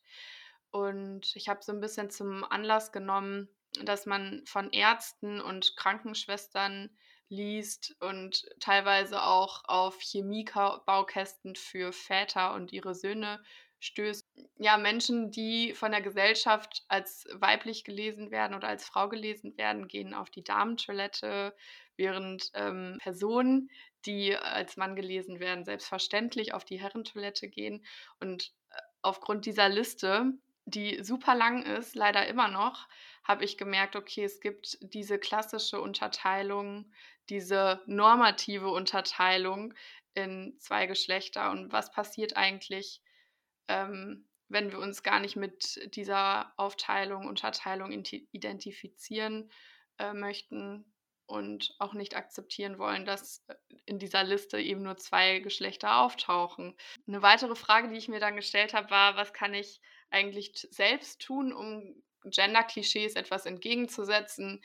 Und 0.70 1.34
ich 1.34 1.48
habe 1.48 1.62
so 1.62 1.72
ein 1.72 1.80
bisschen 1.80 2.10
zum 2.10 2.44
Anlass 2.44 2.92
genommen, 2.92 3.48
dass 3.84 4.06
man 4.06 4.42
von 4.46 4.72
Ärzten 4.72 5.40
und 5.40 5.76
Krankenschwestern 5.76 6.90
liest 7.28 7.94
und 8.00 8.48
teilweise 8.58 9.22
auch 9.22 9.62
auf 9.66 10.00
Chemiebaukästen 10.00 11.54
für 11.54 11.92
Väter 11.92 12.54
und 12.54 12.72
ihre 12.72 12.94
Söhne 12.94 13.42
stößt. 13.80 14.28
Ja, 14.58 14.76
Menschen, 14.76 15.30
die 15.30 15.74
von 15.74 15.90
der 15.90 16.02
Gesellschaft 16.02 16.84
als 16.88 17.26
weiblich 17.32 17.84
gelesen 17.84 18.30
werden 18.30 18.54
oder 18.54 18.68
als 18.68 18.84
Frau 18.84 19.08
gelesen 19.08 19.56
werden, 19.56 19.88
gehen 19.88 20.14
auf 20.14 20.30
die 20.30 20.44
Damentoilette. 20.44 21.54
während 21.96 22.50
ähm, 22.54 22.96
Personen, 23.02 23.70
die 24.06 24.34
als 24.34 24.76
Mann 24.78 24.96
gelesen 24.96 25.38
werden, 25.40 25.64
selbstverständlich 25.64 26.54
auf 26.54 26.64
die 26.64 26.80
Herrentoilette 26.80 27.48
gehen. 27.48 27.84
Und 28.20 28.54
äh, 28.70 28.80
aufgrund 29.02 29.44
dieser 29.44 29.68
Liste, 29.68 30.32
die 30.64 31.02
super 31.04 31.34
lang 31.34 31.62
ist, 31.62 31.94
leider 31.94 32.26
immer 32.26 32.48
noch, 32.48 32.88
habe 33.24 33.44
ich 33.44 33.58
gemerkt, 33.58 33.96
okay, 33.96 34.24
es 34.24 34.40
gibt 34.40 34.78
diese 34.80 35.18
klassische 35.18 35.80
Unterteilung, 35.80 36.90
diese 37.28 37.82
normative 37.86 38.68
Unterteilung 38.68 39.74
in 40.14 40.56
zwei 40.58 40.86
Geschlechter. 40.86 41.50
Und 41.50 41.72
was 41.72 41.92
passiert 41.92 42.36
eigentlich, 42.36 43.02
ähm, 43.70 44.26
wenn 44.48 44.72
wir 44.72 44.80
uns 44.80 45.02
gar 45.02 45.20
nicht 45.20 45.36
mit 45.36 45.94
dieser 45.94 46.52
Aufteilung, 46.56 47.28
Unterteilung 47.28 47.92
identifizieren 47.92 49.50
äh, 49.98 50.12
möchten 50.12 50.92
und 51.26 51.76
auch 51.78 51.94
nicht 51.94 52.16
akzeptieren 52.16 52.78
wollen, 52.78 53.04
dass 53.04 53.44
äh, 53.46 53.54
in 53.86 54.00
dieser 54.00 54.24
Liste 54.24 54.60
eben 54.60 54.82
nur 54.82 54.96
zwei 54.96 55.38
Geschlechter 55.38 55.98
auftauchen. 56.00 56.76
Eine 57.06 57.22
weitere 57.22 57.54
Frage, 57.54 57.88
die 57.88 57.96
ich 57.96 58.08
mir 58.08 58.18
dann 58.18 58.34
gestellt 58.34 58.74
habe, 58.74 58.90
war, 58.90 59.16
was 59.16 59.32
kann 59.32 59.54
ich 59.54 59.80
eigentlich 60.10 60.66
selbst 60.72 61.22
tun, 61.22 61.52
um 61.52 62.02
Gender-Klischees 62.24 63.14
etwas 63.14 63.46
entgegenzusetzen? 63.46 64.62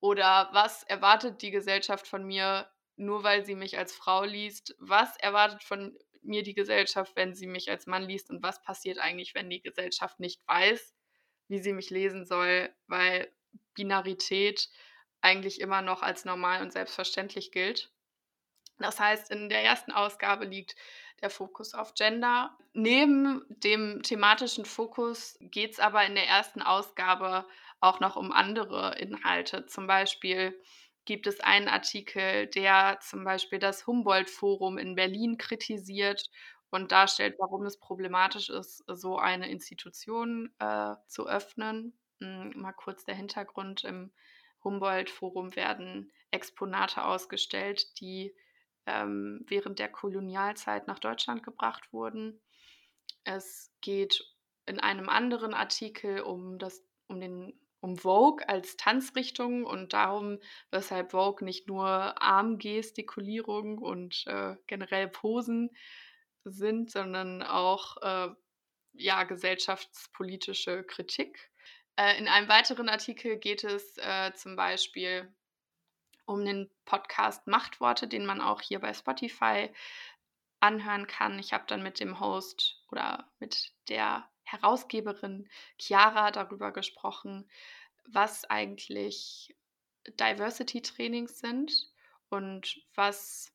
Oder 0.00 0.48
was 0.52 0.82
erwartet 0.82 1.42
die 1.42 1.52
Gesellschaft 1.52 2.08
von 2.08 2.24
mir, 2.24 2.68
nur 2.96 3.22
weil 3.22 3.44
sie 3.46 3.54
mich 3.54 3.78
als 3.78 3.92
Frau 3.94 4.24
liest? 4.24 4.74
Was 4.80 5.16
erwartet 5.18 5.62
von 5.62 5.96
mir 6.22 6.42
die 6.42 6.54
Gesellschaft, 6.54 7.16
wenn 7.16 7.34
sie 7.34 7.46
mich 7.46 7.70
als 7.70 7.86
Mann 7.86 8.04
liest? 8.04 8.30
Und 8.30 8.42
was 8.42 8.62
passiert 8.62 8.98
eigentlich, 8.98 9.34
wenn 9.34 9.50
die 9.50 9.62
Gesellschaft 9.62 10.20
nicht 10.20 10.46
weiß, 10.46 10.94
wie 11.48 11.58
sie 11.58 11.72
mich 11.72 11.90
lesen 11.90 12.26
soll? 12.26 12.74
Weil 12.86 13.32
Binarität 13.74 14.68
eigentlich 15.20 15.60
immer 15.60 15.82
noch 15.82 16.02
als 16.02 16.24
normal 16.24 16.62
und 16.62 16.72
selbstverständlich 16.72 17.52
gilt. 17.52 17.92
Das 18.78 18.98
heißt, 18.98 19.30
in 19.30 19.48
der 19.48 19.62
ersten 19.62 19.92
Ausgabe 19.92 20.46
liegt 20.46 20.74
der 21.20 21.30
Fokus 21.30 21.74
auf 21.74 21.94
Gender. 21.94 22.56
Neben 22.72 23.44
dem 23.48 24.02
thematischen 24.02 24.64
Fokus 24.64 25.36
geht 25.40 25.72
es 25.72 25.80
aber 25.80 26.04
in 26.06 26.14
der 26.14 26.26
ersten 26.26 26.62
Ausgabe 26.62 27.46
auch 27.80 28.00
noch 28.00 28.16
um 28.16 28.32
andere 28.32 28.96
Inhalte. 28.98 29.66
Zum 29.66 29.86
Beispiel 29.86 30.58
gibt 31.04 31.26
es 31.26 31.40
einen 31.40 31.68
Artikel, 31.68 32.46
der 32.48 32.98
zum 33.00 33.24
Beispiel 33.24 33.58
das 33.58 33.86
Humboldt-Forum 33.86 34.78
in 34.78 34.94
Berlin 34.94 35.38
kritisiert 35.38 36.30
und 36.70 36.92
darstellt, 36.92 37.36
warum 37.38 37.64
es 37.66 37.78
problematisch 37.78 38.48
ist, 38.48 38.84
so 38.86 39.18
eine 39.18 39.50
Institution 39.50 40.52
äh, 40.58 40.94
zu 41.06 41.26
öffnen. 41.26 41.98
Hm, 42.20 42.52
mal 42.56 42.72
kurz 42.72 43.04
der 43.04 43.14
Hintergrund. 43.14 43.84
Im 43.84 44.12
Humboldt-Forum 44.62 45.56
werden 45.56 46.12
Exponate 46.30 47.04
ausgestellt, 47.04 48.00
die 48.00 48.34
ähm, 48.86 49.44
während 49.48 49.78
der 49.78 49.88
Kolonialzeit 49.88 50.86
nach 50.86 50.98
Deutschland 50.98 51.42
gebracht 51.42 51.92
wurden. 51.92 52.40
Es 53.24 53.72
geht 53.80 54.24
in 54.66 54.80
einem 54.80 55.08
anderen 55.08 55.54
Artikel 55.54 56.20
um, 56.20 56.58
das, 56.58 56.82
um, 57.08 57.20
den, 57.20 57.58
um 57.80 57.96
Vogue 57.96 58.46
als 58.48 58.76
Tanzrichtung 58.76 59.64
und 59.64 59.92
darum, 59.92 60.38
weshalb 60.70 61.12
Vogue 61.12 61.44
nicht 61.44 61.66
nur 61.66 61.86
Armgestikulierung 61.86 63.78
und 63.78 64.24
äh, 64.26 64.56
generell 64.66 65.08
Posen 65.08 65.70
sind, 66.44 66.90
sondern 66.90 67.42
auch 67.42 67.96
äh, 68.02 68.28
ja, 68.92 69.24
gesellschaftspolitische 69.24 70.84
Kritik. 70.84 71.50
Äh, 71.96 72.18
in 72.18 72.28
einem 72.28 72.48
weiteren 72.48 72.88
Artikel 72.88 73.38
geht 73.38 73.64
es 73.64 73.96
äh, 73.98 74.32
zum 74.34 74.56
Beispiel 74.56 75.32
um 76.26 76.44
den 76.44 76.70
Podcast 76.84 77.46
Machtworte, 77.46 78.06
den 78.06 78.24
man 78.24 78.40
auch 78.40 78.60
hier 78.60 78.78
bei 78.78 78.94
Spotify 78.94 79.70
anhören 80.60 81.06
kann. 81.06 81.38
Ich 81.38 81.52
habe 81.52 81.64
dann 81.66 81.82
mit 81.82 81.98
dem 82.00 82.20
Host 82.20 82.84
oder 82.90 83.30
mit 83.38 83.72
der 83.88 84.28
Herausgeberin 84.52 85.48
Chiara 85.78 86.30
darüber 86.30 86.72
gesprochen, 86.72 87.48
was 88.06 88.44
eigentlich 88.44 89.56
Diversity-Trainings 90.06 91.38
sind 91.38 91.90
und 92.28 92.82
was 92.94 93.52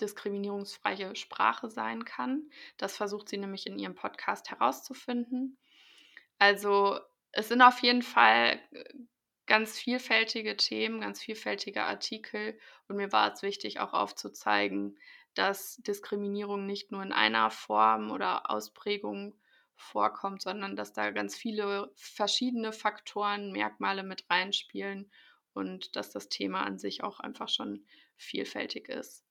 diskriminierungsfreie 0.00 1.16
Sprache 1.16 1.68
sein 1.68 2.04
kann. 2.04 2.50
Das 2.76 2.96
versucht 2.96 3.28
sie 3.28 3.38
nämlich 3.38 3.66
in 3.66 3.78
ihrem 3.78 3.94
Podcast 3.94 4.50
herauszufinden. 4.50 5.58
Also 6.38 7.00
es 7.32 7.48
sind 7.48 7.62
auf 7.62 7.80
jeden 7.80 8.02
Fall 8.02 8.60
äh, 8.72 8.84
ganz 9.46 9.78
vielfältige 9.78 10.56
Themen, 10.56 11.00
ganz 11.00 11.20
vielfältige 11.20 11.82
Artikel 11.82 12.58
und 12.86 12.96
mir 12.96 13.12
war 13.12 13.32
es 13.32 13.42
wichtig, 13.42 13.80
auch 13.80 13.92
aufzuzeigen, 13.92 14.98
dass 15.34 15.76
Diskriminierung 15.78 16.66
nicht 16.66 16.92
nur 16.92 17.02
in 17.02 17.12
einer 17.12 17.50
Form 17.50 18.10
oder 18.10 18.50
Ausprägung 18.50 19.34
vorkommt, 19.78 20.42
sondern 20.42 20.76
dass 20.76 20.92
da 20.92 21.10
ganz 21.10 21.36
viele 21.36 21.90
verschiedene 21.94 22.72
Faktoren, 22.72 23.52
Merkmale 23.52 24.02
mit 24.02 24.28
reinspielen 24.28 25.10
und 25.52 25.96
dass 25.96 26.10
das 26.10 26.28
Thema 26.28 26.64
an 26.64 26.78
sich 26.78 27.02
auch 27.02 27.20
einfach 27.20 27.48
schon 27.48 27.86
vielfältig 28.16 28.88
ist. 28.88 29.24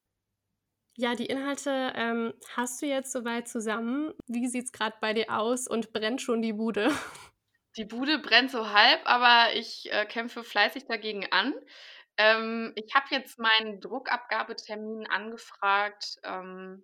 Ja, 0.96 1.14
die 1.14 1.28
Inhalte 1.28 1.94
ähm, 1.96 2.34
hast 2.56 2.82
du 2.82 2.88
jetzt 2.88 3.12
soweit 3.12 3.48
zusammen. 3.48 4.14
Wie 4.26 4.48
sieht 4.48 4.66
es 4.66 4.72
gerade 4.72 4.96
bei 5.00 5.14
dir 5.14 5.30
aus 5.30 5.68
und 5.68 5.94
brennt 5.94 6.22
schon 6.22 6.42
die 6.42 6.54
Bude? 6.54 6.92
Die 7.76 7.86
Bude 7.86 8.18
brennt 8.18 8.50
so 8.50 8.72
halb, 8.72 9.02
aber 9.06 9.54
ich 9.54 9.92
äh, 9.92 10.08
kämpfe 10.08 10.44
fleißig 10.44 10.86
dagegen 10.86 11.32
an. 11.32 11.54
Ähm, 12.18 12.74
ich 12.74 12.96
habe 12.96 13.06
jetzt 13.12 13.38
meinen 13.38 13.80
Druckabgabetermin 13.80 15.06
angefragt 15.06 16.16
ähm, 16.24 16.84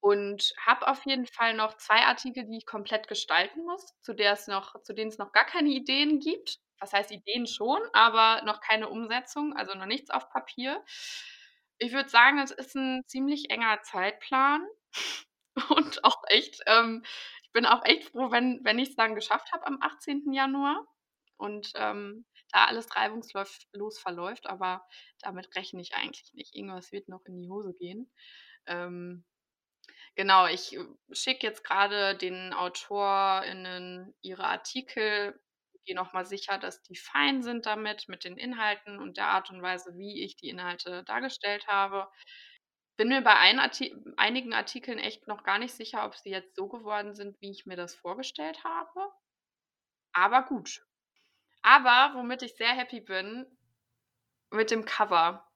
und 0.00 0.52
habe 0.64 0.88
auf 0.88 1.04
jeden 1.04 1.26
Fall 1.26 1.54
noch 1.54 1.76
zwei 1.76 2.04
Artikel, 2.06 2.44
die 2.44 2.58
ich 2.58 2.66
komplett 2.66 3.08
gestalten 3.08 3.64
muss, 3.64 3.94
zu, 4.00 4.14
der 4.14 4.32
es 4.32 4.46
noch, 4.46 4.80
zu 4.82 4.94
denen 4.94 5.10
es 5.10 5.18
noch 5.18 5.32
gar 5.32 5.44
keine 5.44 5.68
Ideen 5.68 6.20
gibt. 6.20 6.58
Was 6.78 6.92
heißt 6.94 7.10
Ideen 7.10 7.46
schon, 7.46 7.80
aber 7.92 8.42
noch 8.46 8.60
keine 8.60 8.88
Umsetzung, 8.88 9.54
also 9.54 9.74
noch 9.74 9.86
nichts 9.86 10.10
auf 10.10 10.30
Papier. 10.30 10.82
Ich 11.78 11.92
würde 11.92 12.08
sagen, 12.08 12.38
es 12.38 12.50
ist 12.50 12.74
ein 12.74 13.02
ziemlich 13.06 13.50
enger 13.50 13.82
Zeitplan 13.82 14.66
und 15.68 16.04
auch 16.04 16.22
echt 16.28 16.62
ähm, 16.66 17.04
ich 17.50 17.52
bin 17.52 17.66
auch 17.66 17.84
echt 17.84 18.10
froh, 18.10 18.30
wenn, 18.30 18.60
wenn 18.62 18.78
ich 18.78 18.90
es 18.90 18.94
dann 18.94 19.16
geschafft 19.16 19.50
habe 19.50 19.66
am 19.66 19.78
18. 19.80 20.32
Januar 20.32 20.86
und 21.36 21.72
ähm, 21.74 22.24
da 22.52 22.66
alles 22.66 22.94
reibungslos 22.94 23.98
verläuft, 23.98 24.46
aber 24.46 24.86
damit 25.20 25.56
rechne 25.56 25.80
ich 25.80 25.96
eigentlich 25.96 26.32
nicht. 26.32 26.54
Irgendwas 26.54 26.92
wird 26.92 27.08
noch 27.08 27.24
in 27.24 27.36
die 27.36 27.50
Hose 27.50 27.74
gehen. 27.74 28.08
Ähm, 28.66 29.24
genau, 30.16 30.46
ich 30.46 30.76
äh, 30.76 30.84
schicke 31.12 31.46
jetzt 31.46 31.64
gerade 31.64 32.16
den 32.16 32.52
AutorInnen 32.52 34.14
ihre 34.22 34.44
Artikel, 34.44 35.40
gehe 35.84 35.96
nochmal 35.96 36.26
sicher, 36.26 36.58
dass 36.58 36.82
die 36.82 36.96
fein 36.96 37.42
sind 37.42 37.66
damit, 37.66 38.08
mit 38.08 38.24
den 38.24 38.36
Inhalten 38.36 38.98
und 38.98 39.16
der 39.16 39.28
Art 39.28 39.50
und 39.50 39.62
Weise, 39.62 39.96
wie 39.96 40.22
ich 40.24 40.36
die 40.36 40.48
Inhalte 40.48 41.04
dargestellt 41.04 41.66
habe 41.66 42.08
bin 43.00 43.08
mir 43.08 43.22
bei 43.22 43.32
Arti 43.32 43.96
einigen 44.18 44.52
Artikeln 44.52 44.98
echt 44.98 45.26
noch 45.26 45.42
gar 45.42 45.58
nicht 45.58 45.72
sicher, 45.72 46.04
ob 46.04 46.14
sie 46.16 46.28
jetzt 46.28 46.54
so 46.54 46.68
geworden 46.68 47.14
sind, 47.14 47.40
wie 47.40 47.50
ich 47.50 47.64
mir 47.64 47.76
das 47.76 47.94
vorgestellt 47.94 48.62
habe. 48.62 49.10
Aber 50.12 50.42
gut. 50.42 50.84
Aber 51.62 52.14
womit 52.14 52.42
ich 52.42 52.56
sehr 52.56 52.74
happy 52.74 53.00
bin, 53.00 53.46
mit 54.50 54.70
dem 54.70 54.84
Cover. 54.84 55.50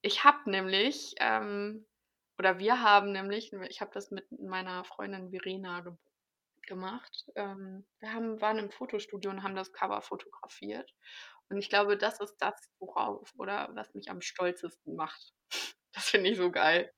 Ich 0.00 0.24
habe 0.24 0.50
nämlich, 0.50 1.14
ähm, 1.20 1.86
oder 2.42 2.58
wir 2.58 2.82
haben 2.82 3.12
nämlich, 3.12 3.52
ich 3.68 3.80
habe 3.80 3.92
das 3.94 4.10
mit 4.10 4.26
meiner 4.32 4.82
Freundin 4.82 5.30
Verena 5.30 5.82
ge 5.82 5.92
gemacht. 6.66 7.26
Ähm, 7.36 7.86
wir 8.00 8.12
haben, 8.12 8.40
waren 8.40 8.58
im 8.58 8.70
Fotostudio 8.72 9.30
und 9.30 9.44
haben 9.44 9.54
das 9.54 9.72
Cover 9.72 10.02
fotografiert. 10.02 10.92
Und 11.48 11.58
ich 11.58 11.68
glaube, 11.68 11.96
das 11.96 12.18
ist 12.18 12.36
das, 12.38 12.54
worauf 12.80 13.32
oder 13.36 13.70
was 13.74 13.94
mich 13.94 14.10
am 14.10 14.20
stolzesten 14.20 14.96
macht. 14.96 15.32
Das 15.94 16.08
finde 16.08 16.30
ich 16.30 16.38
so 16.38 16.50
geil. 16.50 16.90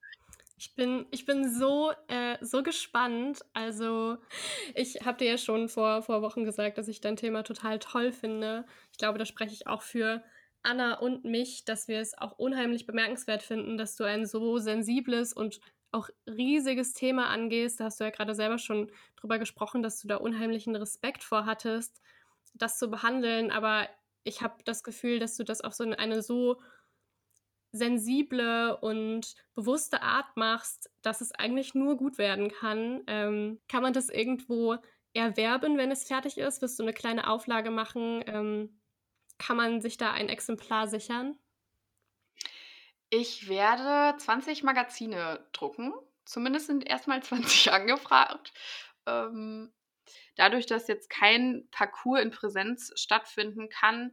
Ich 0.57 0.77
bin, 0.77 1.07
ich 1.11 1.27
bin 1.27 1.53
so, 1.53 1.93
äh, 2.07 2.39
so 2.41 2.63
gespannt. 2.63 3.45
Also, 3.53 4.19
ich 4.77 5.05
habe 5.05 5.19
dir 5.19 5.33
ja 5.33 5.37
schon 5.37 5.69
vor, 5.69 6.03
vor 6.03 6.23
Wochen 6.23 6.45
gesagt, 6.45 6.79
dass 6.79 6.87
ich 6.87 7.01
dein 7.01 7.17
Thema 7.17 7.43
total 7.43 7.81
toll 7.81 8.13
finde. 8.13 8.65
Ich 8.93 8.99
glaube, 8.99 9.19
da 9.19 9.27
spreche 9.27 9.53
ich 9.53 9.67
auch 9.67 9.83
für 9.83 10.23
Anna 10.65 10.95
und 10.99 11.25
mich, 11.25 11.65
dass 11.65 11.89
wir 11.89 12.01
es 12.01 12.17
auch 12.17 12.39
unheimlich 12.39 12.87
bemerkenswert 12.87 13.43
finden, 13.43 13.79
dass 13.79 13.97
du 13.97 14.05
ein 14.05 14.27
so 14.27 14.59
sensibles 14.59 15.33
und 15.33 15.61
auch 15.93 16.09
riesiges 16.27 16.93
Thema 16.93 17.29
angehst. 17.29 17.81
Da 17.81 17.85
hast 17.85 18.01
du 18.01 18.05
ja 18.05 18.11
gerade 18.11 18.35
selber 18.35 18.59
schon 18.59 18.91
drüber 19.17 19.39
gesprochen, 19.39 19.83
dass 19.83 20.01
du 20.01 20.09
da 20.09 20.17
unheimlichen 20.17 20.75
Respekt 20.77 21.23
vor 21.23 21.47
hattest, 21.47 22.03
das 22.55 22.79
zu 22.79 22.91
behandeln. 22.91 23.51
Aber 23.51 23.89
ich 24.25 24.43
habe 24.43 24.63
das 24.65 24.83
Gefühl, 24.83 25.19
dass 25.21 25.37
du 25.37 25.45
das 25.45 25.61
auf 25.61 25.75
so 25.75 25.85
eine 25.85 26.23
so 26.23 26.61
sensible 27.73 28.77
und 28.81 29.35
bewusste 29.55 30.03
Art 30.03 30.37
machst, 30.37 30.91
dass 31.03 31.21
es 31.21 31.33
eigentlich 31.33 31.75
nur 31.75 31.97
gut 31.97 32.19
werden 32.19 32.51
kann. 32.51 33.03
Ähm, 33.07 33.61
kann 33.69 33.83
man 33.83 33.93
das 33.93 34.09
irgendwo 34.09 34.77
erwerben, 35.13 35.77
wenn 35.77 35.91
es 35.91 36.05
fertig 36.05 36.39
ist? 36.39 36.63
Wirst 36.63 36.79
du 36.79 36.85
eine 36.85 36.93
kleine 36.93 37.29
Auflage 37.29 37.71
machen? 37.71 38.23
Ähm, 38.27 38.81
kann 39.39 39.57
man 39.57 39.81
sich 39.81 39.97
da 39.97 40.13
ein 40.13 40.29
Exemplar 40.29 40.89
sichern? 40.89 41.39
Ich 43.11 43.49
werde 43.49 44.17
20 44.19 44.63
Magazine 44.63 45.47
drucken. 45.53 45.93
Zumindest 46.25 46.67
sind 46.67 46.89
erstmal 46.89 47.23
20 47.23 47.73
angefragt. 47.73 48.53
Ähm, 49.07 49.73
dadurch, 50.37 50.67
dass 50.67 50.89
jetzt 50.89 51.11
kein 51.11 51.69
Parcours 51.71 52.23
in 52.23 52.31
Präsenz 52.31 52.93
stattfinden 52.97 53.69
kann, 53.69 54.13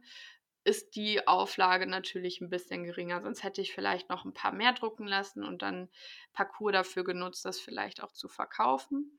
ist 0.64 0.94
die 0.94 1.26
Auflage 1.26 1.86
natürlich 1.86 2.40
ein 2.40 2.50
bisschen 2.50 2.84
geringer. 2.84 3.20
Sonst 3.22 3.42
hätte 3.42 3.60
ich 3.60 3.72
vielleicht 3.72 4.08
noch 4.08 4.24
ein 4.24 4.34
paar 4.34 4.52
mehr 4.52 4.72
drucken 4.72 5.06
lassen 5.06 5.44
und 5.44 5.62
dann 5.62 5.88
Parcours 6.32 6.72
dafür 6.72 7.04
genutzt, 7.04 7.44
das 7.44 7.58
vielleicht 7.58 8.02
auch 8.02 8.12
zu 8.12 8.28
verkaufen. 8.28 9.18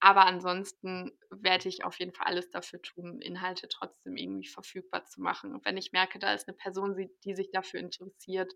Aber 0.00 0.26
ansonsten 0.26 1.12
werde 1.30 1.68
ich 1.68 1.84
auf 1.84 1.98
jeden 1.98 2.12
Fall 2.12 2.26
alles 2.26 2.50
dafür 2.50 2.80
tun, 2.80 3.20
Inhalte 3.20 3.68
trotzdem 3.68 4.16
irgendwie 4.16 4.46
verfügbar 4.46 5.04
zu 5.04 5.20
machen. 5.20 5.54
Und 5.54 5.64
wenn 5.64 5.76
ich 5.76 5.92
merke, 5.92 6.18
da 6.18 6.34
ist 6.34 6.46
eine 6.46 6.56
Person, 6.56 7.10
die 7.24 7.34
sich 7.34 7.50
dafür 7.50 7.80
interessiert, 7.80 8.52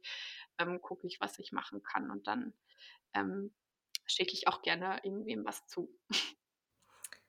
ähm, 0.58 0.80
gucke 0.80 1.06
ich, 1.06 1.20
was 1.20 1.38
ich 1.38 1.50
machen 1.50 1.82
kann. 1.82 2.10
Und 2.10 2.28
dann 2.28 2.54
ähm, 3.14 3.52
schicke 4.06 4.34
ich 4.34 4.46
auch 4.46 4.62
gerne 4.62 5.00
irgendwem 5.02 5.44
was 5.44 5.66
zu. 5.66 5.92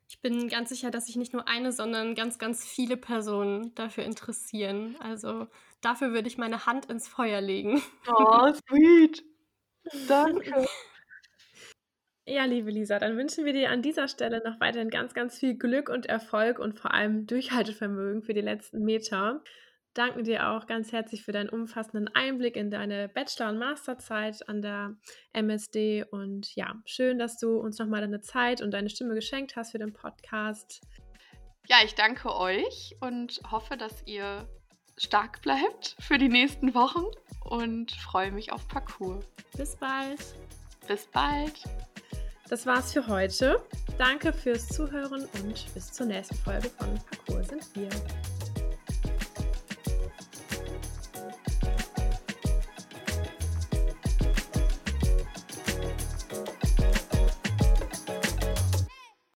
Ich 0.08 0.22
bin 0.22 0.48
ganz 0.48 0.70
sicher, 0.70 0.92
dass 0.92 1.08
sich 1.08 1.16
nicht 1.16 1.34
nur 1.34 1.48
eine, 1.48 1.72
sondern 1.72 2.14
ganz, 2.14 2.38
ganz 2.38 2.64
viele 2.64 2.98
Personen 2.98 3.74
dafür 3.74 4.04
interessieren. 4.04 4.96
Also 5.00 5.48
dafür 5.82 6.14
würde 6.14 6.28
ich 6.28 6.38
meine 6.38 6.68
Hand 6.68 6.86
ins 6.86 7.08
Feuer 7.08 7.42
legen. 7.42 7.82
Oh, 8.08 8.54
sweet. 8.70 9.24
Danke. 10.08 10.68
Ja, 12.26 12.46
liebe 12.46 12.72
Lisa, 12.72 13.00
dann 13.00 13.18
wünschen 13.18 13.44
wir 13.44 13.52
dir 13.52 13.70
an 13.70 13.82
dieser 13.82 14.08
Stelle 14.08 14.42
noch 14.46 14.60
weiterhin 14.62 14.90
ganz, 14.90 15.14
ganz 15.14 15.38
viel 15.40 15.58
Glück 15.58 15.90
und 15.90 16.06
Erfolg 16.06 16.58
und 16.58 16.80
vor 16.80 16.94
allem 16.94 17.28
Durchhaltevermögen 17.28 18.22
für 18.22 18.34
die 18.34 18.42
letzten 18.42 18.84
Meter. 18.84 19.44
Danken 19.94 20.24
dir 20.24 20.50
auch 20.50 20.66
ganz 20.66 20.92
herzlich 20.92 21.24
für 21.24 21.34
deinen 21.34 21.50
umfassenden 21.50 22.08
Einblick 22.16 22.56
in 22.56 22.72
deine 22.72 23.10
Bachelor- 23.10 23.50
und 23.50 23.60
Masterzeit 23.60 24.48
an 24.48 24.62
der 24.62 24.96
MSD. 25.34 26.06
Und 26.10 26.56
ja, 26.56 26.82
schön, 26.86 27.20
dass 27.20 27.38
du 27.38 27.58
uns 27.58 27.78
nochmal 27.78 28.02
deine 28.02 28.22
Zeit 28.22 28.62
und 28.62 28.72
deine 28.72 28.90
Stimme 28.90 29.16
geschenkt 29.16 29.58
hast 29.58 29.72
für 29.72 29.80
den 29.80 29.94
Podcast. 29.94 30.82
Ja, 31.68 31.78
ich 31.84 31.94
danke 31.94 32.34
euch 32.36 32.96
und 33.02 33.42
hoffe, 33.52 33.76
dass 33.76 34.02
ihr 34.08 34.48
stark 34.98 35.42
bleibt 35.42 35.96
für 36.00 36.18
die 36.18 36.30
nächsten 36.30 36.74
Wochen 36.74 37.04
und 37.44 37.92
freue 37.92 38.32
mich 38.32 38.52
auf 38.52 38.68
Parcours. 38.70 39.26
Bis 39.58 39.76
bald. 39.76 40.20
Bis 40.88 41.06
bald. 41.08 41.64
Das 42.50 42.66
war's 42.66 42.94
für 42.94 43.08
heute. 43.08 43.62
Danke 43.98 44.34
fürs 44.34 44.68
Zuhören 44.68 45.26
und 45.42 45.74
bis 45.74 45.92
zur 45.92 46.08
nächsten 46.08 46.36
Folge 46.36 46.70
von 46.78 47.00
Parcours 47.10 47.48
sind 47.48 47.76
wir. 47.76 47.90